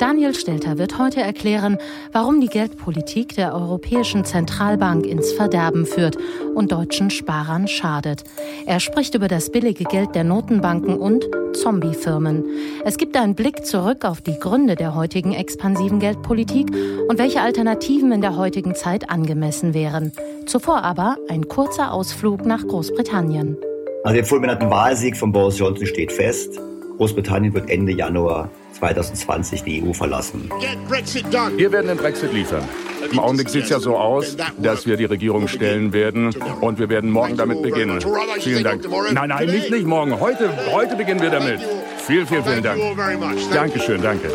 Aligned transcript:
Daniel 0.00 0.34
Stelter 0.34 0.78
wird 0.78 0.98
heute 0.98 1.20
erklären, 1.20 1.76
warum 2.12 2.40
die 2.40 2.46
Geldpolitik 2.46 3.34
der 3.34 3.54
Europäischen 3.54 4.24
Zentralbank 4.24 5.04
ins 5.04 5.30
Verderben 5.30 5.84
führt 5.84 6.16
und 6.54 6.72
deutschen 6.72 7.10
Sparern 7.10 7.68
schadet. 7.68 8.24
Er 8.64 8.80
spricht 8.80 9.14
über 9.14 9.28
das 9.28 9.52
billige 9.52 9.84
Geld 9.84 10.14
der 10.14 10.24
Notenbanken 10.24 10.96
und 10.96 11.28
Zombiefirmen. 11.52 12.46
Es 12.82 12.96
gibt 12.96 13.14
einen 13.14 13.34
Blick 13.34 13.66
zurück 13.66 14.06
auf 14.06 14.22
die 14.22 14.38
Gründe 14.40 14.74
der 14.74 14.94
heutigen 14.94 15.34
expansiven 15.34 16.00
Geldpolitik 16.00 16.68
und 17.06 17.18
welche 17.18 17.42
Alternativen 17.42 18.10
in 18.10 18.22
der 18.22 18.38
heutigen 18.38 18.74
Zeit 18.74 19.10
angemessen 19.10 19.74
wären. 19.74 20.12
Zuvor 20.46 20.82
aber 20.82 21.18
ein 21.28 21.46
kurzer 21.46 21.92
Ausflug 21.92 22.46
nach 22.46 22.66
Großbritannien. 22.66 23.58
Also 24.04 24.14
der 24.14 24.24
fulminanten 24.24 24.70
Wahlsieg 24.70 25.14
von 25.18 25.30
Boris 25.30 25.58
Johnson 25.58 25.86
steht 25.86 26.10
fest. 26.10 26.58
Großbritannien 26.96 27.52
wird 27.52 27.68
Ende 27.68 27.92
Januar 27.92 28.50
2020 28.72 29.62
die 29.64 29.82
EU 29.82 29.92
verlassen. 29.92 30.50
Wir 31.56 31.72
werden 31.72 31.88
den 31.88 31.96
Brexit 31.96 32.32
liefern. 32.32 32.64
Im 33.10 33.18
Augenblick 33.18 33.48
sieht 33.48 33.64
es 33.64 33.70
ja 33.70 33.80
so 33.80 33.96
aus, 33.96 34.36
dass 34.58 34.86
wir 34.86 34.96
die 34.96 35.04
Regierung 35.04 35.48
stellen 35.48 35.92
werden 35.92 36.34
und 36.60 36.78
wir 36.78 36.88
werden 36.88 37.10
morgen 37.10 37.36
damit 37.36 37.62
beginnen. 37.62 38.00
Vielen 38.40 38.64
Dank. 38.64 38.84
Nein, 39.12 39.28
nein, 39.28 39.46
nicht, 39.46 39.70
nicht 39.70 39.86
morgen. 39.86 40.18
Heute, 40.20 40.50
heute 40.72 40.96
beginnen 40.96 41.20
wir 41.20 41.30
damit. 41.30 41.60
Vielen, 42.06 42.26
vielen, 42.26 42.44
vielen 42.44 42.62
Dank. 42.62 42.80
Dankeschön, 43.52 44.02
danke. 44.02 44.30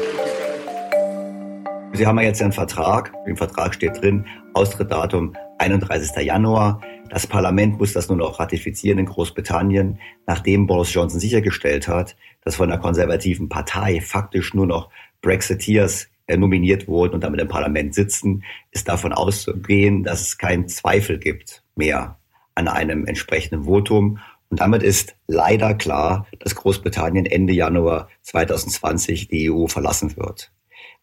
Sie 1.94 2.06
haben 2.06 2.20
ja 2.20 2.26
jetzt 2.26 2.42
einen 2.42 2.52
Vertrag. 2.52 3.14
Im 3.26 3.38
Vertrag 3.38 3.74
steht 3.74 4.02
drin, 4.02 4.26
Austrittsdatum 4.54 5.34
31. 5.60 6.26
Januar. 6.26 6.82
Das 7.10 7.28
Parlament 7.28 7.78
muss 7.80 7.94
das 7.94 8.10
nun 8.10 8.22
auch 8.22 8.40
ratifizieren 8.40 9.00
in 9.00 9.06
Großbritannien, 9.06 10.00
nachdem 10.26 10.68
Boris 10.68 10.94
Johnson 10.94 11.20
sichergestellt 11.20 11.88
hat, 11.88 12.16
dass 12.42 12.56
von 12.56 12.70
der 12.70 12.80
konservativen 12.80 13.48
Partei 13.48 14.02
faktisch 14.02 14.54
nur 14.54 14.66
noch 14.66 14.90
Brexiteers 15.22 16.08
nominiert 16.28 16.88
wurden 16.88 17.14
und 17.14 17.24
damit 17.24 17.40
im 17.40 17.48
Parlament 17.48 17.94
sitzen, 17.94 18.44
ist 18.72 18.88
davon 18.88 19.14
auszugehen, 19.14 20.04
dass 20.04 20.22
es 20.22 20.38
keinen 20.38 20.68
Zweifel 20.68 21.20
gibt 21.20 21.64
mehr 21.76 22.18
an 22.56 22.68
einem 22.68 23.06
entsprechenden 23.06 23.66
Votum. 23.66 24.20
Und 24.50 24.60
damit 24.60 24.82
ist 24.82 25.16
leider 25.28 25.74
klar, 25.74 26.28
dass 26.40 26.56
Großbritannien 26.56 27.26
Ende 27.26 27.54
Januar 27.54 28.10
2020 28.24 29.28
die 29.28 29.52
EU 29.52 29.68
verlassen 29.68 30.16
wird. 30.18 30.52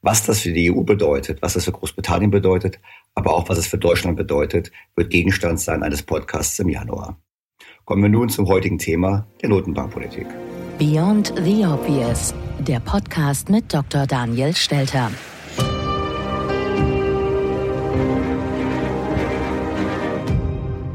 Was 0.01 0.25
das 0.27 0.41
für 0.41 0.53
die 0.53 0.73
EU 0.73 0.83
bedeutet, 0.83 1.43
was 1.43 1.53
das 1.53 1.65
für 1.65 1.73
Großbritannien 1.73 2.31
bedeutet, 2.31 2.81
aber 3.15 3.35
auch 3.35 3.49
was 3.49 3.59
es 3.59 3.67
für 3.67 3.79
Deutschland 3.79 4.17
bedeutet, 4.17 4.71
wird 4.97 5.11
Gegenstand 5.11 5.61
sein 5.61 5.83
eines 5.83 6.03
Podcasts 6.03 6.59
im 6.59 6.69
Januar. 6.69 7.19
Kommen 7.85 8.03
wir 8.03 8.11
nun 8.11 8.29
zum 8.29 8.47
heutigen 8.47 8.79
Thema 8.79 9.27
der 9.41 9.49
Notenbankpolitik. 9.49 10.27
Beyond 10.79 11.35
the 11.45 11.67
Obvious, 11.67 12.35
der 12.61 12.81
Podcast 12.81 13.49
mit 13.49 13.73
Dr. 13.73 14.07
Daniel 14.07 14.55
Stelter. 14.55 15.11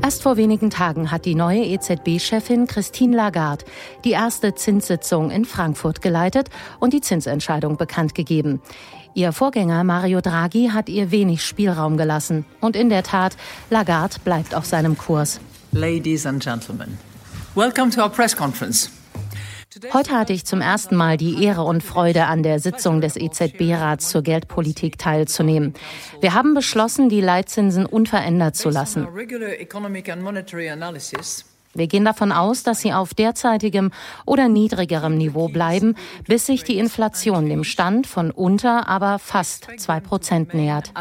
Erst 0.07 0.23
vor 0.23 0.37
wenigen 0.37 0.69
Tagen 0.69 1.11
hat 1.11 1.25
die 1.25 1.35
neue 1.35 1.65
EZB-Chefin 1.65 2.65
Christine 2.67 3.13
Lagarde 3.13 3.65
die 4.05 4.11
erste 4.11 4.55
Zinssitzung 4.55 5.31
in 5.31 5.43
Frankfurt 5.43 6.01
geleitet 6.01 6.49
und 6.79 6.93
die 6.93 7.01
Zinsentscheidung 7.01 7.75
bekannt 7.75 8.15
gegeben. 8.15 8.61
Ihr 9.17 9.33
Vorgänger 9.33 9.83
Mario 9.83 10.21
Draghi 10.21 10.69
hat 10.71 10.89
ihr 10.89 11.09
wenig 11.09 11.43
Spielraum 11.43 11.97
gelassen. 11.97 12.45
Und 12.61 12.75
in 12.75 12.89
der 12.89 13.01
Tat, 13.01 13.35
Lagarde 13.71 14.17
bleibt 14.23 14.53
auf 14.53 14.67
seinem 14.67 14.95
Kurs. 14.95 15.39
Ladies 15.71 16.27
and 16.27 16.43
Gentlemen, 16.43 16.99
welcome 17.55 17.89
to 17.89 18.03
our 18.03 18.09
press 18.09 18.37
conference. 18.37 18.91
Heute 19.91 20.11
hatte 20.11 20.33
ich 20.33 20.45
zum 20.45 20.61
ersten 20.61 20.95
Mal 20.95 21.17
die 21.17 21.43
Ehre 21.43 21.63
und 21.63 21.81
Freude, 21.81 22.25
an 22.25 22.43
der 22.43 22.59
Sitzung 22.59 23.01
des 23.01 23.15
EZB-Rats 23.15 24.09
zur 24.09 24.21
Geldpolitik 24.21 24.99
teilzunehmen. 24.99 25.73
Wir 26.21 26.35
haben 26.35 26.53
beschlossen, 26.53 27.09
die 27.09 27.21
Leitzinsen 27.21 27.87
unverändert 27.87 28.55
zu 28.55 28.69
lassen. 28.69 29.07
Wir 31.77 31.87
gehen 31.87 32.05
davon 32.05 32.31
aus, 32.31 32.63
dass 32.63 32.81
sie 32.81 32.93
auf 32.93 33.13
derzeitigem 33.13 33.91
oder 34.25 34.49
niedrigerem 34.49 35.17
Niveau 35.17 35.47
bleiben, 35.47 35.95
bis 36.27 36.45
sich 36.45 36.63
die 36.63 36.77
Inflation 36.77 37.47
dem 37.47 37.63
Stand 37.63 38.07
von 38.07 38.31
unter, 38.31 38.87
aber 38.87 39.19
fast 39.19 39.67
zwei 39.77 39.99
Prozent 39.99 40.53
nähert. 40.53 40.91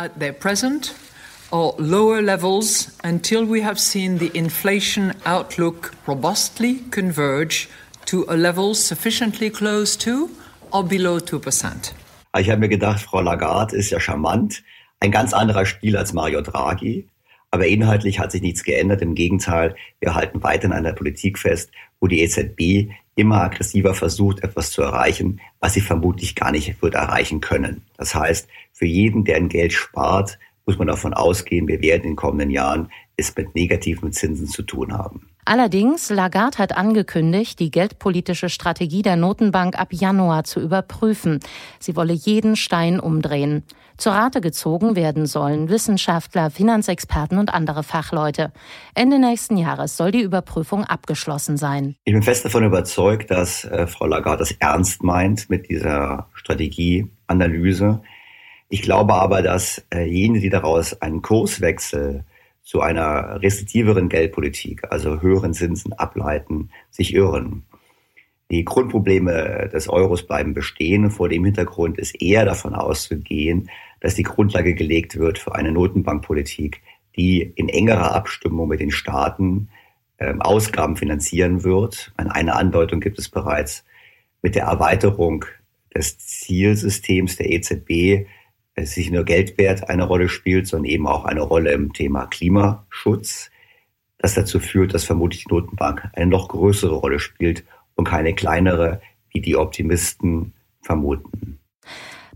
or 1.53 1.75
lower 1.79 2.21
levels 2.21 2.91
until 3.05 3.47
we 3.47 3.63
have 3.63 3.79
seen 3.79 4.19
the 4.19 4.31
inflation 4.35 5.15
outlook 5.25 5.93
robustly 6.07 6.81
converge 6.91 7.69
to 8.05 8.25
a 8.29 8.35
level 8.35 8.75
sufficiently 8.75 9.49
close 9.49 9.97
to 9.97 10.29
or 10.73 10.83
below 10.83 11.19
2%. 11.19 11.93
Ich 12.39 12.51
habe 12.51 12.61
mir 12.61 12.69
gedacht, 12.69 13.01
Frau 13.01 13.21
Lagarde 13.21 13.77
ist 13.77 13.91
ja 13.91 14.01
charmant, 14.01 14.63
ein 15.01 15.11
ganz 15.11 15.33
anderer 15.33 15.67
Stil 15.67 15.97
als 15.97 16.13
Mario 16.13 16.43
Draghi. 16.43 17.09
Aber 17.51 17.67
inhaltlich 17.67 18.19
hat 18.19 18.33
sich 18.33 18.43
nichts 18.43 18.65
geändert. 18.65 19.03
Im 19.03 19.15
Gegenteil, 19.15 19.77
wir 20.01 20.15
halten 20.15 20.43
weiter 20.43 20.67
an 20.67 20.73
einer 20.73 20.93
Politik 20.93 21.39
fest, 21.39 21.71
wo 22.01 22.07
die 22.07 22.21
EZB 22.21 22.93
immer 23.15 23.43
aggressiver 23.43 23.95
versucht, 23.95 24.43
etwas 24.45 24.71
zu 24.71 24.83
erreichen, 24.83 25.41
was 25.61 25.75
sie 25.75 25.81
vermutlich 25.81 26.35
gar 26.35 26.53
nicht 26.53 26.83
wird 26.83 26.95
erreichen 26.95 27.41
können. 27.41 27.83
Das 27.97 28.15
heißt, 28.15 28.49
für 28.73 28.87
jeden, 28.87 29.25
der 29.25 29.37
ein 29.37 29.49
Geld 29.49 29.73
spart, 29.73 30.39
muss 30.67 30.79
man 30.79 30.89
davon 30.89 31.15
ausgehen, 31.15 31.69
wir 31.69 31.81
werden 31.81 32.03
in 32.03 32.11
den 32.11 32.17
kommenden 32.17 32.51
Jahren 32.51 32.91
es 33.17 33.35
mit 33.35 33.55
negativen 33.55 34.13
Zinsen 34.13 34.49
zu 34.49 34.63
tun 34.63 34.93
haben. 34.93 35.29
Allerdings, 35.49 36.11
Lagarde 36.11 36.59
hat 36.59 36.77
angekündigt, 36.77 37.61
die 37.61 37.71
geldpolitische 37.71 38.49
Strategie 38.49 39.03
der 39.03 39.15
Notenbank 39.15 39.79
ab 39.79 39.93
Januar 39.93 40.43
zu 40.43 40.59
überprüfen. 40.59 41.39
Sie 41.79 41.95
wolle 41.95 42.15
jeden 42.15 42.57
Stein 42.57 42.99
umdrehen. 42.99 43.63
Zur 43.97 44.15
Rate 44.15 44.41
gezogen 44.41 44.97
werden 44.97 45.27
sollen 45.27 45.69
Wissenschaftler, 45.69 46.51
Finanzexperten 46.51 47.39
und 47.39 47.55
andere 47.55 47.85
Fachleute. 47.85 48.53
Ende 48.97 49.21
nächsten 49.21 49.57
Jahres 49.57 49.97
soll 49.97 50.11
die 50.11 50.21
Überprüfung 50.21 50.83
abgeschlossen 50.83 51.57
sein. 51.57 51.95
Ich 52.03 52.13
bin 52.13 52.25
fest 52.25 52.45
davon 52.45 52.65
überzeugt, 52.65 53.31
dass 53.31 53.65
äh, 53.65 53.87
Frau 53.87 54.07
Lagarde 54.07 54.43
es 54.43 54.51
ernst 54.51 55.05
meint 55.05 55.49
mit 55.49 55.71
dieser 55.71 56.27
Strategieanalyse. 56.35 58.03
Ich 58.69 58.83
glaube 58.83 59.15
aber, 59.15 59.43
dass 59.43 59.87
äh, 59.95 60.05
jene, 60.05 60.41
die 60.41 60.51
daraus 60.51 61.01
einen 61.01 61.23
Kurswechsel 61.23 62.25
zu 62.67 62.81
einer 62.81 63.41
restriktiveren 63.41 64.09
Geldpolitik, 64.09 64.91
also 64.91 65.23
höheren 65.23 65.55
Zinsen 65.55 65.93
ableiten, 65.93 66.71
sich 66.91 67.15
irren. 67.15 67.63
Die 68.51 68.65
Grundprobleme 68.65 69.71
des 69.73 69.89
Euros 69.89 70.27
bleiben 70.27 70.53
bestehen. 70.53 71.13
Vor 71.13 71.29
dem 71.29 71.45
Hintergrund 71.45 71.97
ist 71.97 72.21
eher 72.21 72.45
davon 72.45 72.75
auszugehen, 72.75 73.71
dass 74.01 74.17
die 74.17 74.25
Grundlage 74.25 74.75
gelegt 74.75 75.17
wird 75.17 75.39
für 75.39 75.55
eine 75.55 75.71
Notenbankpolitik, 75.71 76.83
die 77.17 77.41
in 77.41 77.69
engerer 77.69 78.17
Abstimmung 78.17 78.67
mit 78.67 78.81
den 78.81 78.91
Staaten 78.91 79.69
äh, 80.19 80.35
Ausgaben 80.41 80.97
finanzieren 80.97 81.63
wird. 81.63 82.13
Eine 82.17 82.57
Andeutung 82.57 82.99
gibt 82.99 83.21
es 83.21 83.29
bereits 83.29 83.85
mit 84.43 84.57
der 84.57 84.65
Erweiterung 84.65 85.45
des 85.95 86.19
Zielsystems 86.19 87.37
der 87.37 87.53
EZB 87.53 88.27
es 88.77 88.97
nicht 88.97 89.11
nur 89.11 89.25
Geldwert 89.25 89.89
eine 89.89 90.05
Rolle 90.05 90.29
spielt, 90.29 90.67
sondern 90.67 90.91
eben 90.91 91.07
auch 91.07 91.25
eine 91.25 91.41
Rolle 91.41 91.73
im 91.73 91.93
Thema 91.93 92.27
Klimaschutz, 92.27 93.51
das 94.19 94.35
dazu 94.35 94.61
führt, 94.61 94.95
dass 94.95 95.05
vermutlich 95.05 95.45
die 95.45 95.55
Notenbank 95.55 96.11
eine 96.15 96.27
noch 96.27 96.49
größere 96.49 96.95
Rolle 96.95 97.19
spielt 97.19 97.65
und 97.95 98.07
keine 98.07 98.35
kleinere, 98.35 99.01
wie 99.31 99.41
die 99.41 99.57
Optimisten 99.57 100.53
vermuten. 100.83 101.59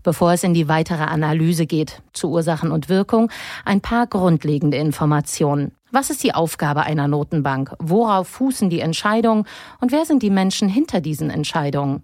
Bevor 0.03 0.33
es 0.33 0.43
in 0.43 0.55
die 0.55 0.67
weitere 0.67 1.03
Analyse 1.03 1.67
geht 1.67 2.01
zu 2.13 2.31
Ursachen 2.31 2.71
und 2.71 2.89
Wirkung, 2.89 3.31
ein 3.65 3.81
paar 3.81 4.07
grundlegende 4.07 4.77
Informationen. 4.77 5.73
Was 5.91 6.09
ist 6.09 6.23
die 6.23 6.33
Aufgabe 6.33 6.83
einer 6.83 7.07
Notenbank? 7.07 7.75
Worauf 7.79 8.27
fußen 8.27 8.69
die 8.69 8.79
Entscheidungen? 8.79 9.45
Und 9.79 9.91
wer 9.91 10.05
sind 10.05 10.23
die 10.23 10.29
Menschen 10.31 10.69
hinter 10.69 11.01
diesen 11.01 11.29
Entscheidungen? 11.29 12.01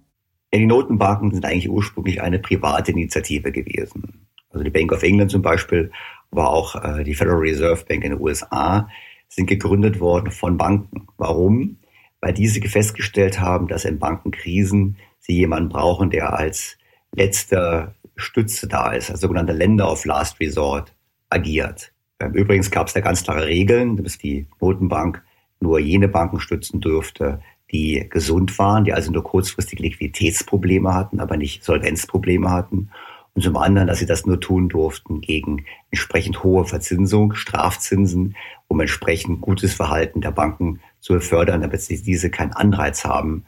Ja, 0.53 0.59
die 0.59 0.67
Notenbanken 0.67 1.31
sind 1.31 1.45
eigentlich 1.45 1.69
ursprünglich 1.69 2.21
eine 2.21 2.39
private 2.39 2.91
Initiative 2.91 3.51
gewesen. 3.51 4.26
Also 4.51 4.63
die 4.63 4.69
Bank 4.69 4.91
of 4.91 5.03
England 5.03 5.31
zum 5.31 5.41
Beispiel, 5.41 5.91
aber 6.31 6.49
auch 6.49 6.75
äh, 6.83 7.03
die 7.03 7.15
Federal 7.15 7.39
Reserve 7.39 7.85
Bank 7.85 8.03
in 8.03 8.11
den 8.11 8.21
USA 8.21 8.89
sind 9.27 9.47
gegründet 9.47 9.99
worden 9.99 10.31
von 10.31 10.57
Banken. 10.57 11.07
Warum? 11.17 11.77
Weil 12.21 12.33
diese 12.33 12.61
festgestellt 12.61 13.39
haben, 13.39 13.67
dass 13.67 13.85
in 13.85 13.99
Bankenkrisen 13.99 14.97
sie 15.19 15.35
jemanden 15.35 15.69
brauchen, 15.69 16.09
der 16.09 16.33
als 16.33 16.77
letzter 17.13 17.95
Stütze 18.15 18.67
da 18.67 18.93
ist, 18.93 19.11
als 19.11 19.21
sogenannter 19.21 19.53
Lender 19.53 19.91
of 19.91 20.05
Last 20.05 20.39
Resort 20.39 20.93
agiert. 21.29 21.91
Ähm, 22.19 22.33
übrigens 22.33 22.71
gab 22.71 22.87
es 22.87 22.93
da 22.93 23.01
ganz 23.01 23.23
klare 23.23 23.45
Regeln, 23.45 24.01
dass 24.03 24.17
die 24.17 24.47
Notenbank 24.59 25.23
nur 25.59 25.79
jene 25.79 26.07
Banken 26.07 26.39
stützen 26.39 26.81
dürfte, 26.81 27.41
die 27.71 28.07
gesund 28.09 28.57
waren, 28.59 28.85
die 28.85 28.93
also 28.93 29.11
nur 29.11 29.23
kurzfristig 29.23 29.79
Liquiditätsprobleme 29.79 30.93
hatten, 30.93 31.19
aber 31.19 31.35
nicht 31.35 31.63
Solvenzprobleme 31.63 32.49
hatten 32.49 32.89
und 33.37 33.43
zum 33.43 33.55
anderen, 33.55 33.87
dass 33.87 33.99
sie 33.99 34.07
das 34.07 34.25
nur 34.25 34.39
tun 34.39 34.67
durften 34.67 35.21
gegen 35.21 35.67
entsprechend 35.91 36.43
hohe 36.43 36.65
Verzinsung, 36.65 37.35
Strafzinsen, 37.35 38.35
um 38.67 38.79
entsprechend 38.79 39.41
gutes 39.41 39.75
Verhalten 39.75 40.21
der 40.21 40.31
Banken 40.31 40.79
zu 40.99 41.13
befördern, 41.13 41.61
damit 41.61 41.81
sie 41.81 42.01
diese 42.01 42.31
keinen 42.31 42.53
Anreiz 42.53 43.05
haben 43.05 43.45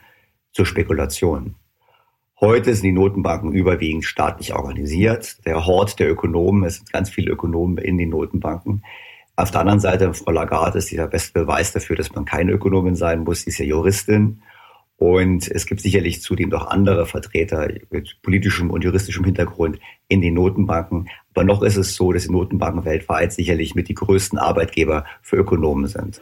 zur 0.52 0.68
Spekulation. 0.68 1.56
Heute 2.40 2.76
sind 2.76 2.84
die 2.84 2.92
Notenbanken 2.92 3.52
überwiegend 3.52 4.06
staatlich 4.06 4.54
organisiert. 4.54 5.44
Der 5.48 5.66
Hort 5.66 5.98
der 5.98 6.12
Ökonomen, 6.12 6.66
es 6.66 6.76
sind 6.76 6.94
ganz 6.94 7.10
viele 7.10 7.32
Ökonomen 7.32 7.80
in 7.80 7.98
den 7.98 8.10
Notenbanken. 8.10 8.84
Auf 9.38 9.50
der 9.50 9.62
anderen 9.62 9.80
Seite, 9.80 10.14
Frau 10.14 10.30
Lagarde 10.30 10.78
ist 10.78 10.92
der 10.92 11.08
beste 11.08 11.34
Beweis 11.34 11.74
dafür, 11.74 11.96
dass 11.96 12.14
man 12.14 12.26
keine 12.26 12.52
Ökonomin 12.52 12.94
sein 12.94 13.24
muss. 13.24 13.42
Sie 13.42 13.50
ist 13.50 13.58
ja 13.58 13.66
Juristin 13.66 14.44
und 15.00 15.50
es 15.50 15.66
gibt 15.66 15.80
sicherlich 15.80 16.22
zudem 16.22 16.50
noch 16.50 16.68
andere 16.68 17.06
Vertreter 17.06 17.69
mit 17.90 18.22
politischem 18.22 18.69
und 18.69 18.84
juristischem 18.84 19.24
Hintergrund 19.24 19.80
in 20.10 20.22
den 20.22 20.34
Notenbanken. 20.34 21.08
Aber 21.40 21.46
noch 21.46 21.62
ist 21.62 21.78
es 21.78 21.96
so, 21.96 22.12
dass 22.12 22.24
die 22.24 22.32
Notenbanken 22.34 22.84
weltweit 22.84 23.32
sicherlich 23.32 23.74
mit 23.74 23.88
die 23.88 23.94
größten 23.94 24.38
Arbeitgeber 24.38 25.06
für 25.22 25.38
Ökonomen 25.38 25.88
sind. 25.88 26.20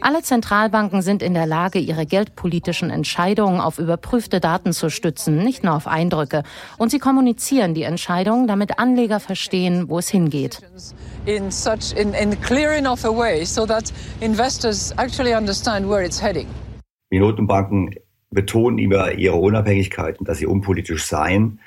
Alle 0.00 0.22
Zentralbanken 0.22 1.00
sind 1.00 1.22
in 1.22 1.32
der 1.32 1.46
Lage, 1.46 1.78
ihre 1.78 2.04
geldpolitischen 2.04 2.90
Entscheidungen 2.90 3.60
auf 3.62 3.78
überprüfte 3.78 4.40
Daten 4.40 4.74
zu 4.74 4.90
stützen, 4.90 5.38
nicht 5.38 5.64
nur 5.64 5.74
auf 5.74 5.86
Eindrücke. 5.86 6.42
Und 6.76 6.90
sie 6.90 6.98
kommunizieren 6.98 7.72
die 7.72 7.84
Entscheidungen, 7.84 8.46
damit 8.46 8.78
Anleger 8.78 9.20
verstehen, 9.20 9.88
wo 9.88 10.00
es 10.00 10.10
hingeht. 10.10 10.60
In 11.24 11.50
such 11.50 11.96
in, 11.96 12.12
in 12.12 12.38
clear 12.42 12.76
enough 12.76 13.06
a 13.06 13.16
way 13.16 13.44
so 13.46 13.64
that 13.64 13.90
investors 14.20 14.92
actually 14.98 15.34
understand 15.34 15.88
where 15.88 16.04
it's 16.04 16.20
heading. 16.20 16.46
Die 17.10 17.20
Notenbanken 17.20 17.94
betonen 18.32 18.78
immer 18.78 19.12
ihre 19.12 19.36
Unabhängigkeit 19.36 20.18
und 20.18 20.28
dass 20.28 20.38
sie 20.38 20.46
unpolitisch 20.46 21.04
seien. 21.04 21.60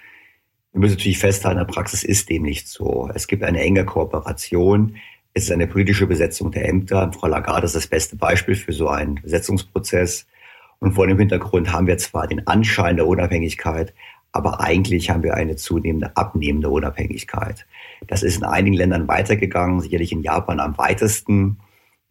Wir 0.73 0.81
müssen 0.81 0.95
natürlich 0.95 1.19
festhalten, 1.19 1.59
in 1.59 1.65
der 1.65 1.73
Praxis 1.73 2.03
ist 2.03 2.29
dem 2.29 2.44
nicht 2.44 2.67
so. 2.67 3.09
Es 3.13 3.27
gibt 3.27 3.44
eine 3.44 3.62
enge 3.62 3.85
Kooperation. 3.85 4.97
Es 5.33 5.44
ist 5.44 5.51
eine 5.51 5.67
politische 5.67 6.07
Besetzung 6.07 6.51
der 6.51 6.67
Ämter. 6.67 7.12
Frau 7.13 7.27
Lagarde 7.27 7.65
ist 7.65 7.75
das 7.75 7.88
beste 7.88 8.15
Beispiel 8.15 8.56
für 8.56 8.73
so 8.73 8.89
einen 8.89 9.15
Besetzungsprozess. 9.15 10.27
Und 10.79 10.94
vor 10.94 11.07
dem 11.07 11.17
Hintergrund 11.17 11.71
haben 11.71 11.88
wir 11.88 11.97
zwar 11.97 12.27
den 12.27 12.45
Anschein 12.47 12.97
der 12.97 13.07
Unabhängigkeit, 13.07 13.94
aber 14.31 14.59
eigentlich 14.59 15.09
haben 15.09 15.23
wir 15.23 15.35
eine 15.35 15.56
zunehmende 15.56 16.15
abnehmende 16.17 16.69
Unabhängigkeit. 16.69 17.65
Das 18.07 18.21
ist 18.21 18.38
in 18.38 18.44
einigen 18.44 18.75
Ländern 18.75 19.07
weitergegangen, 19.07 19.79
sicherlich 19.79 20.12
in 20.12 20.22
Japan 20.22 20.60
am 20.60 20.77
weitesten. 20.77 21.57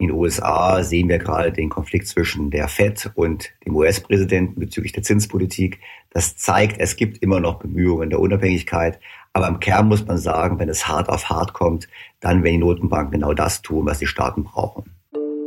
In 0.04 0.08
den 0.08 0.18
USA 0.18 0.82
sehen 0.82 1.08
wir 1.08 1.16
gerade 1.16 1.50
den 1.50 1.70
Konflikt 1.70 2.06
zwischen 2.08 2.50
der 2.50 2.68
Fed 2.68 3.11
und 3.14 3.49
dem 3.64 3.75
US-Präsidenten 3.75 4.61
bezüglich 4.61 4.92
der 4.92 5.02
Zinspolitik. 5.02 5.80
Das 6.11 6.37
zeigt, 6.37 6.78
es 6.78 6.96
gibt 6.96 7.23
immer 7.23 7.40
noch 7.40 7.54
Bemühungen 7.58 8.11
der 8.11 8.20
Unabhängigkeit. 8.20 9.00
Aber 9.32 9.49
im 9.49 9.61
Kern 9.61 9.88
muss 9.88 10.04
man 10.04 10.18
sagen, 10.18 10.58
wenn 10.58 10.68
es 10.68 10.87
hart 10.87 11.08
auf 11.08 11.30
hart 11.30 11.54
kommt, 11.54 11.88
dann 12.20 12.42
werden 12.42 12.56
die 12.56 12.58
Notenbanken 12.58 13.12
genau 13.12 13.32
das 13.32 13.62
tun, 13.62 13.87
was 13.87 13.99
die 13.99 14.06
Staaten 14.06 14.44
brauchen. 14.44 14.84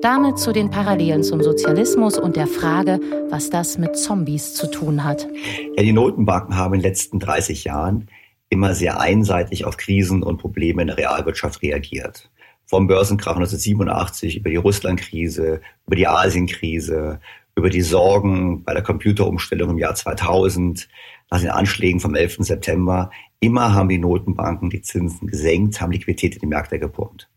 Damit 0.02 0.40
zu 0.40 0.52
den 0.52 0.72
Parallelen 0.72 1.22
zum 1.22 1.44
Sozialismus 1.44 2.18
und 2.18 2.36
der 2.36 2.48
Frage, 2.48 3.00
was 3.30 3.52
das 3.52 3.78
mit 3.78 3.96
Zombies 3.96 4.56
zu 4.56 4.72
tun 4.72 5.04
hat. 5.04 5.28
Ja, 5.76 5.84
die 5.84 5.94
Notenbanken 5.94 6.58
haben 6.58 6.74
in 6.74 6.80
den 6.80 6.90
letzten 6.90 7.20
30 7.20 7.64
Jahren 7.64 8.10
immer 8.50 8.74
sehr 8.74 9.00
einseitig 9.00 9.66
auf 9.66 9.78
Krisen 9.78 10.24
und 10.24 10.38
Probleme 10.38 10.82
in 10.82 10.88
der 10.88 10.98
Realwirtschaft 10.98 11.62
reagiert 11.62 12.32
vom 12.68 12.88
Börsenkrach 12.88 13.38
1987 13.38 14.38
über 14.38 14.50
die 14.50 14.58
Russlandkrise, 14.58 15.62
über 15.88 15.96
die 15.96 16.08
Asienkrise, 16.08 17.20
über 17.56 17.70
die 17.70 17.82
Sorgen 17.82 18.64
bei 18.64 18.74
der 18.74 18.84
Computerumstellung 18.84 19.72
im 19.72 19.78
Jahr 19.80 19.96
2000, 19.96 20.88
nach 21.32 21.40
den 21.40 21.50
Anschlägen 21.50 22.00
vom 22.00 22.14
11. 22.14 22.38
September. 22.40 23.10
Immer 23.40 23.74
haben 23.74 23.90
die 23.90 23.98
Notenbanken 23.98 24.70
die 24.70 24.82
Zinsen 24.82 25.28
gesenkt, 25.28 25.82
haben 25.82 25.92
Liquidität 25.92 26.36
in 26.36 26.42
die 26.42 26.48
Märkte 26.48 26.78
gepumpt. 26.78 27.30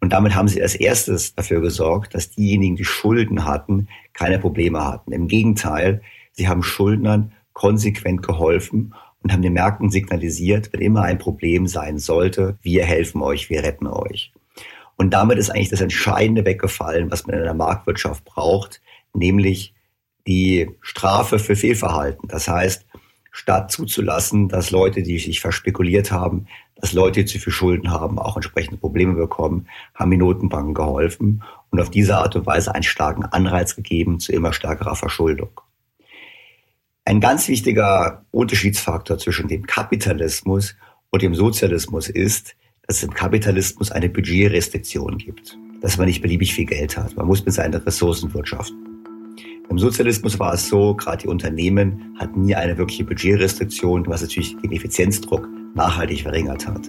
Und 0.00 0.12
damit 0.12 0.34
haben 0.34 0.48
sie 0.48 0.62
als 0.62 0.76
erstes 0.76 1.34
dafür 1.34 1.60
gesorgt, 1.60 2.14
dass 2.14 2.30
diejenigen, 2.30 2.76
die 2.76 2.84
Schulden 2.84 3.44
hatten, 3.44 3.88
keine 4.12 4.38
Probleme 4.38 4.84
hatten. 4.84 5.12
Im 5.12 5.26
Gegenteil, 5.26 6.02
sie 6.32 6.46
haben 6.46 6.62
Schuldnern 6.62 7.32
konsequent 7.52 8.22
geholfen 8.22 8.94
und 9.22 9.32
haben 9.32 9.42
den 9.42 9.54
Märkten 9.54 9.90
signalisiert, 9.90 10.72
wenn 10.72 10.80
immer 10.80 11.02
ein 11.02 11.18
Problem 11.18 11.66
sein 11.66 11.98
sollte, 11.98 12.58
wir 12.62 12.84
helfen 12.84 13.22
euch, 13.22 13.50
wir 13.50 13.64
retten 13.64 13.88
euch. 13.88 14.32
Und 14.98 15.10
damit 15.10 15.38
ist 15.38 15.50
eigentlich 15.50 15.70
das 15.70 15.80
Entscheidende 15.80 16.44
weggefallen, 16.44 17.10
was 17.10 17.26
man 17.26 17.36
in 17.36 17.44
der 17.44 17.54
Marktwirtschaft 17.54 18.24
braucht, 18.24 18.82
nämlich 19.14 19.72
die 20.26 20.68
Strafe 20.82 21.38
für 21.38 21.56
Fehlverhalten. 21.56 22.28
Das 22.28 22.48
heißt, 22.48 22.84
statt 23.30 23.70
zuzulassen, 23.70 24.48
dass 24.48 24.72
Leute, 24.72 25.04
die 25.04 25.20
sich 25.20 25.40
verspekuliert 25.40 26.10
haben, 26.10 26.48
dass 26.74 26.92
Leute, 26.92 27.20
die 27.20 27.26
zu 27.26 27.38
viel 27.38 27.52
Schulden 27.52 27.92
haben, 27.92 28.18
auch 28.18 28.36
entsprechende 28.36 28.76
Probleme 28.76 29.14
bekommen, 29.14 29.68
haben 29.94 30.10
die 30.10 30.16
Notenbanken 30.16 30.74
geholfen 30.74 31.44
und 31.70 31.80
auf 31.80 31.90
diese 31.90 32.18
Art 32.18 32.34
und 32.34 32.46
Weise 32.46 32.74
einen 32.74 32.82
starken 32.82 33.24
Anreiz 33.24 33.76
gegeben 33.76 34.18
zu 34.18 34.32
immer 34.32 34.52
stärkerer 34.52 34.96
Verschuldung. 34.96 35.60
Ein 37.04 37.20
ganz 37.20 37.46
wichtiger 37.46 38.24
Unterschiedsfaktor 38.32 39.18
zwischen 39.18 39.46
dem 39.46 39.64
Kapitalismus 39.64 40.74
und 41.10 41.22
im 41.22 41.36
Sozialismus 41.36 42.08
ist, 42.08 42.56
dass 42.88 42.96
es 42.96 43.02
im 43.02 43.12
Kapitalismus 43.12 43.92
eine 43.92 44.08
Budgetrestriktion 44.08 45.18
gibt, 45.18 45.58
dass 45.82 45.98
man 45.98 46.06
nicht 46.06 46.22
beliebig 46.22 46.54
viel 46.54 46.64
Geld 46.64 46.96
hat. 46.96 47.14
Man 47.16 47.26
muss 47.26 47.44
mit 47.44 47.52
seinen 47.52 47.74
Ressourcen 47.74 48.32
wirtschaften. 48.32 49.04
Im 49.68 49.78
Sozialismus 49.78 50.38
war 50.38 50.54
es 50.54 50.70
so, 50.70 50.94
gerade 50.94 51.18
die 51.18 51.28
Unternehmen 51.28 52.16
hatten 52.18 52.46
nie 52.46 52.54
eine 52.54 52.78
wirkliche 52.78 53.04
Budgetrestriktion, 53.04 54.06
was 54.06 54.22
natürlich 54.22 54.56
den 54.56 54.72
Effizienzdruck 54.72 55.46
nachhaltig 55.74 56.22
verringert 56.22 56.66
hat. 56.66 56.88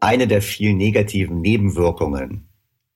Eine 0.00 0.26
der 0.26 0.42
vielen 0.42 0.76
negativen 0.76 1.40
Nebenwirkungen 1.40 2.46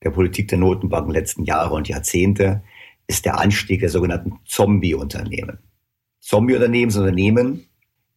der 0.05 0.11
Politik 0.11 0.49
der 0.49 0.59
Notenbanken 0.59 1.13
letzten 1.13 1.45
Jahre 1.45 1.75
und 1.75 1.89
Jahrzehnte 1.89 2.63
ist 3.07 3.25
der 3.25 3.39
Anstieg 3.39 3.81
der 3.81 3.91
sogenannten 3.91 4.39
Zombie-Unternehmen. 4.45 5.59
Zombie-Unternehmen 6.21 6.91
sind 6.91 7.03
Unternehmen, 7.03 7.67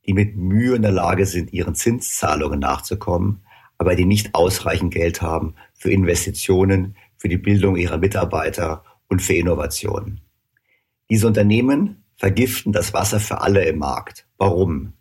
die 0.06 0.14
mit 0.14 0.36
Mühe 0.36 0.76
in 0.76 0.82
der 0.82 0.92
Lage 0.92 1.26
sind, 1.26 1.54
ihren 1.54 1.76
Zinszahlungen 1.76 2.60
nachzukommen, 2.60 3.44
aber 3.78 3.96
die 3.96 4.06
nicht 4.06 4.34
ausreichend 4.34 4.94
Geld 4.94 5.22
haben 5.22 5.56
für 5.74 5.92
Investitionen, 5.92 6.96
für 7.18 7.30
die 7.30 7.38
Bildung 7.38 7.76
ihrer 7.76 7.98
Mitarbeiter 7.98 8.84
und 9.08 9.22
für 9.22 9.34
Innovationen. 9.34 10.22
Diese 11.10 11.28
Unternehmen 11.28 12.04
vergiften 12.16 12.74
das 12.74 12.94
Wasser 12.94 13.20
für 13.20 13.42
alle 13.42 13.64
im 13.66 13.80
Markt. 13.80 14.28
Warum? 14.38 14.94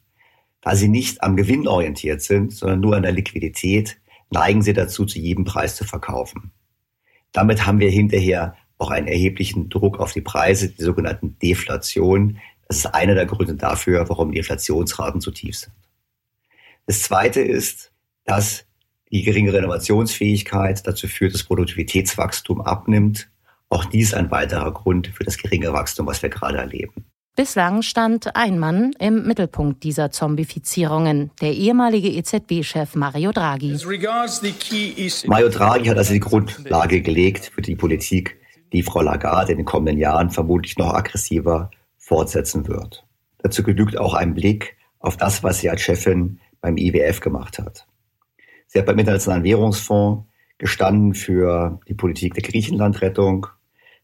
Da 0.60 0.76
sie 0.76 0.88
nicht 0.88 1.22
am 1.22 1.36
Gewinn 1.36 1.66
orientiert 1.66 2.22
sind, 2.22 2.52
sondern 2.52 2.80
nur 2.80 2.96
an 2.96 3.02
der 3.02 3.12
Liquidität, 3.12 4.00
neigen 4.30 4.62
sie 4.62 4.72
dazu, 4.72 5.04
zu 5.04 5.18
jedem 5.18 5.44
Preis 5.44 5.76
zu 5.76 5.84
verkaufen. 5.84 6.52
Damit 7.32 7.66
haben 7.66 7.80
wir 7.80 7.90
hinterher 7.90 8.56
auch 8.78 8.90
einen 8.90 9.08
erheblichen 9.08 9.68
Druck 9.68 9.98
auf 9.98 10.12
die 10.12 10.20
Preise, 10.20 10.70
die 10.70 10.82
sogenannten 10.82 11.36
Deflation. 11.40 12.38
Das 12.68 12.78
ist 12.78 12.86
einer 12.86 13.14
der 13.14 13.26
Gründe 13.26 13.54
dafür, 13.54 14.08
warum 14.08 14.32
die 14.32 14.38
Inflationsraten 14.38 15.20
so 15.20 15.30
tief 15.30 15.56
sind. 15.56 15.72
Das 16.86 17.02
Zweite 17.02 17.40
ist, 17.40 17.92
dass 18.24 18.64
die 19.10 19.22
geringe 19.22 19.52
Renovationsfähigkeit 19.52 20.86
dazu 20.86 21.08
führt, 21.08 21.34
dass 21.34 21.44
Produktivitätswachstum 21.44 22.60
abnimmt. 22.60 23.28
Auch 23.68 23.84
dies 23.84 24.14
ein 24.14 24.30
weiterer 24.30 24.72
Grund 24.72 25.08
für 25.08 25.24
das 25.24 25.36
geringe 25.36 25.72
Wachstum, 25.72 26.06
was 26.06 26.22
wir 26.22 26.30
gerade 26.30 26.58
erleben. 26.58 27.04
Bislang 27.36 27.82
stand 27.82 28.34
ein 28.34 28.58
Mann 28.58 28.92
im 28.98 29.24
Mittelpunkt 29.24 29.84
dieser 29.84 30.10
Zombifizierungen, 30.10 31.30
der 31.40 31.52
ehemalige 31.52 32.08
EZB-Chef 32.08 32.96
Mario 32.96 33.30
Draghi. 33.30 33.78
Mario 35.26 35.48
Draghi 35.48 35.86
hat 35.86 35.98
also 35.98 36.12
die 36.14 36.20
Grundlage 36.20 37.00
gelegt 37.00 37.52
für 37.54 37.62
die 37.62 37.76
Politik, 37.76 38.37
die 38.72 38.82
Frau 38.82 39.02
Lagarde 39.02 39.52
in 39.52 39.58
den 39.58 39.64
kommenden 39.64 39.98
Jahren 39.98 40.30
vermutlich 40.30 40.76
noch 40.78 40.94
aggressiver 40.94 41.70
fortsetzen 41.96 42.68
wird. 42.68 43.04
Dazu 43.38 43.62
genügt 43.62 43.98
auch 43.98 44.14
ein 44.14 44.34
Blick 44.34 44.76
auf 44.98 45.16
das, 45.16 45.42
was 45.42 45.60
sie 45.60 45.70
als 45.70 45.80
Chefin 45.80 46.40
beim 46.60 46.76
IWF 46.76 47.20
gemacht 47.20 47.58
hat. 47.58 47.86
Sie 48.66 48.78
hat 48.78 48.86
beim 48.86 48.98
Internationalen 48.98 49.44
Währungsfonds 49.44 50.24
gestanden 50.58 51.14
für 51.14 51.80
die 51.88 51.94
Politik 51.94 52.34
der 52.34 52.42
Griechenlandrettung, 52.42 53.46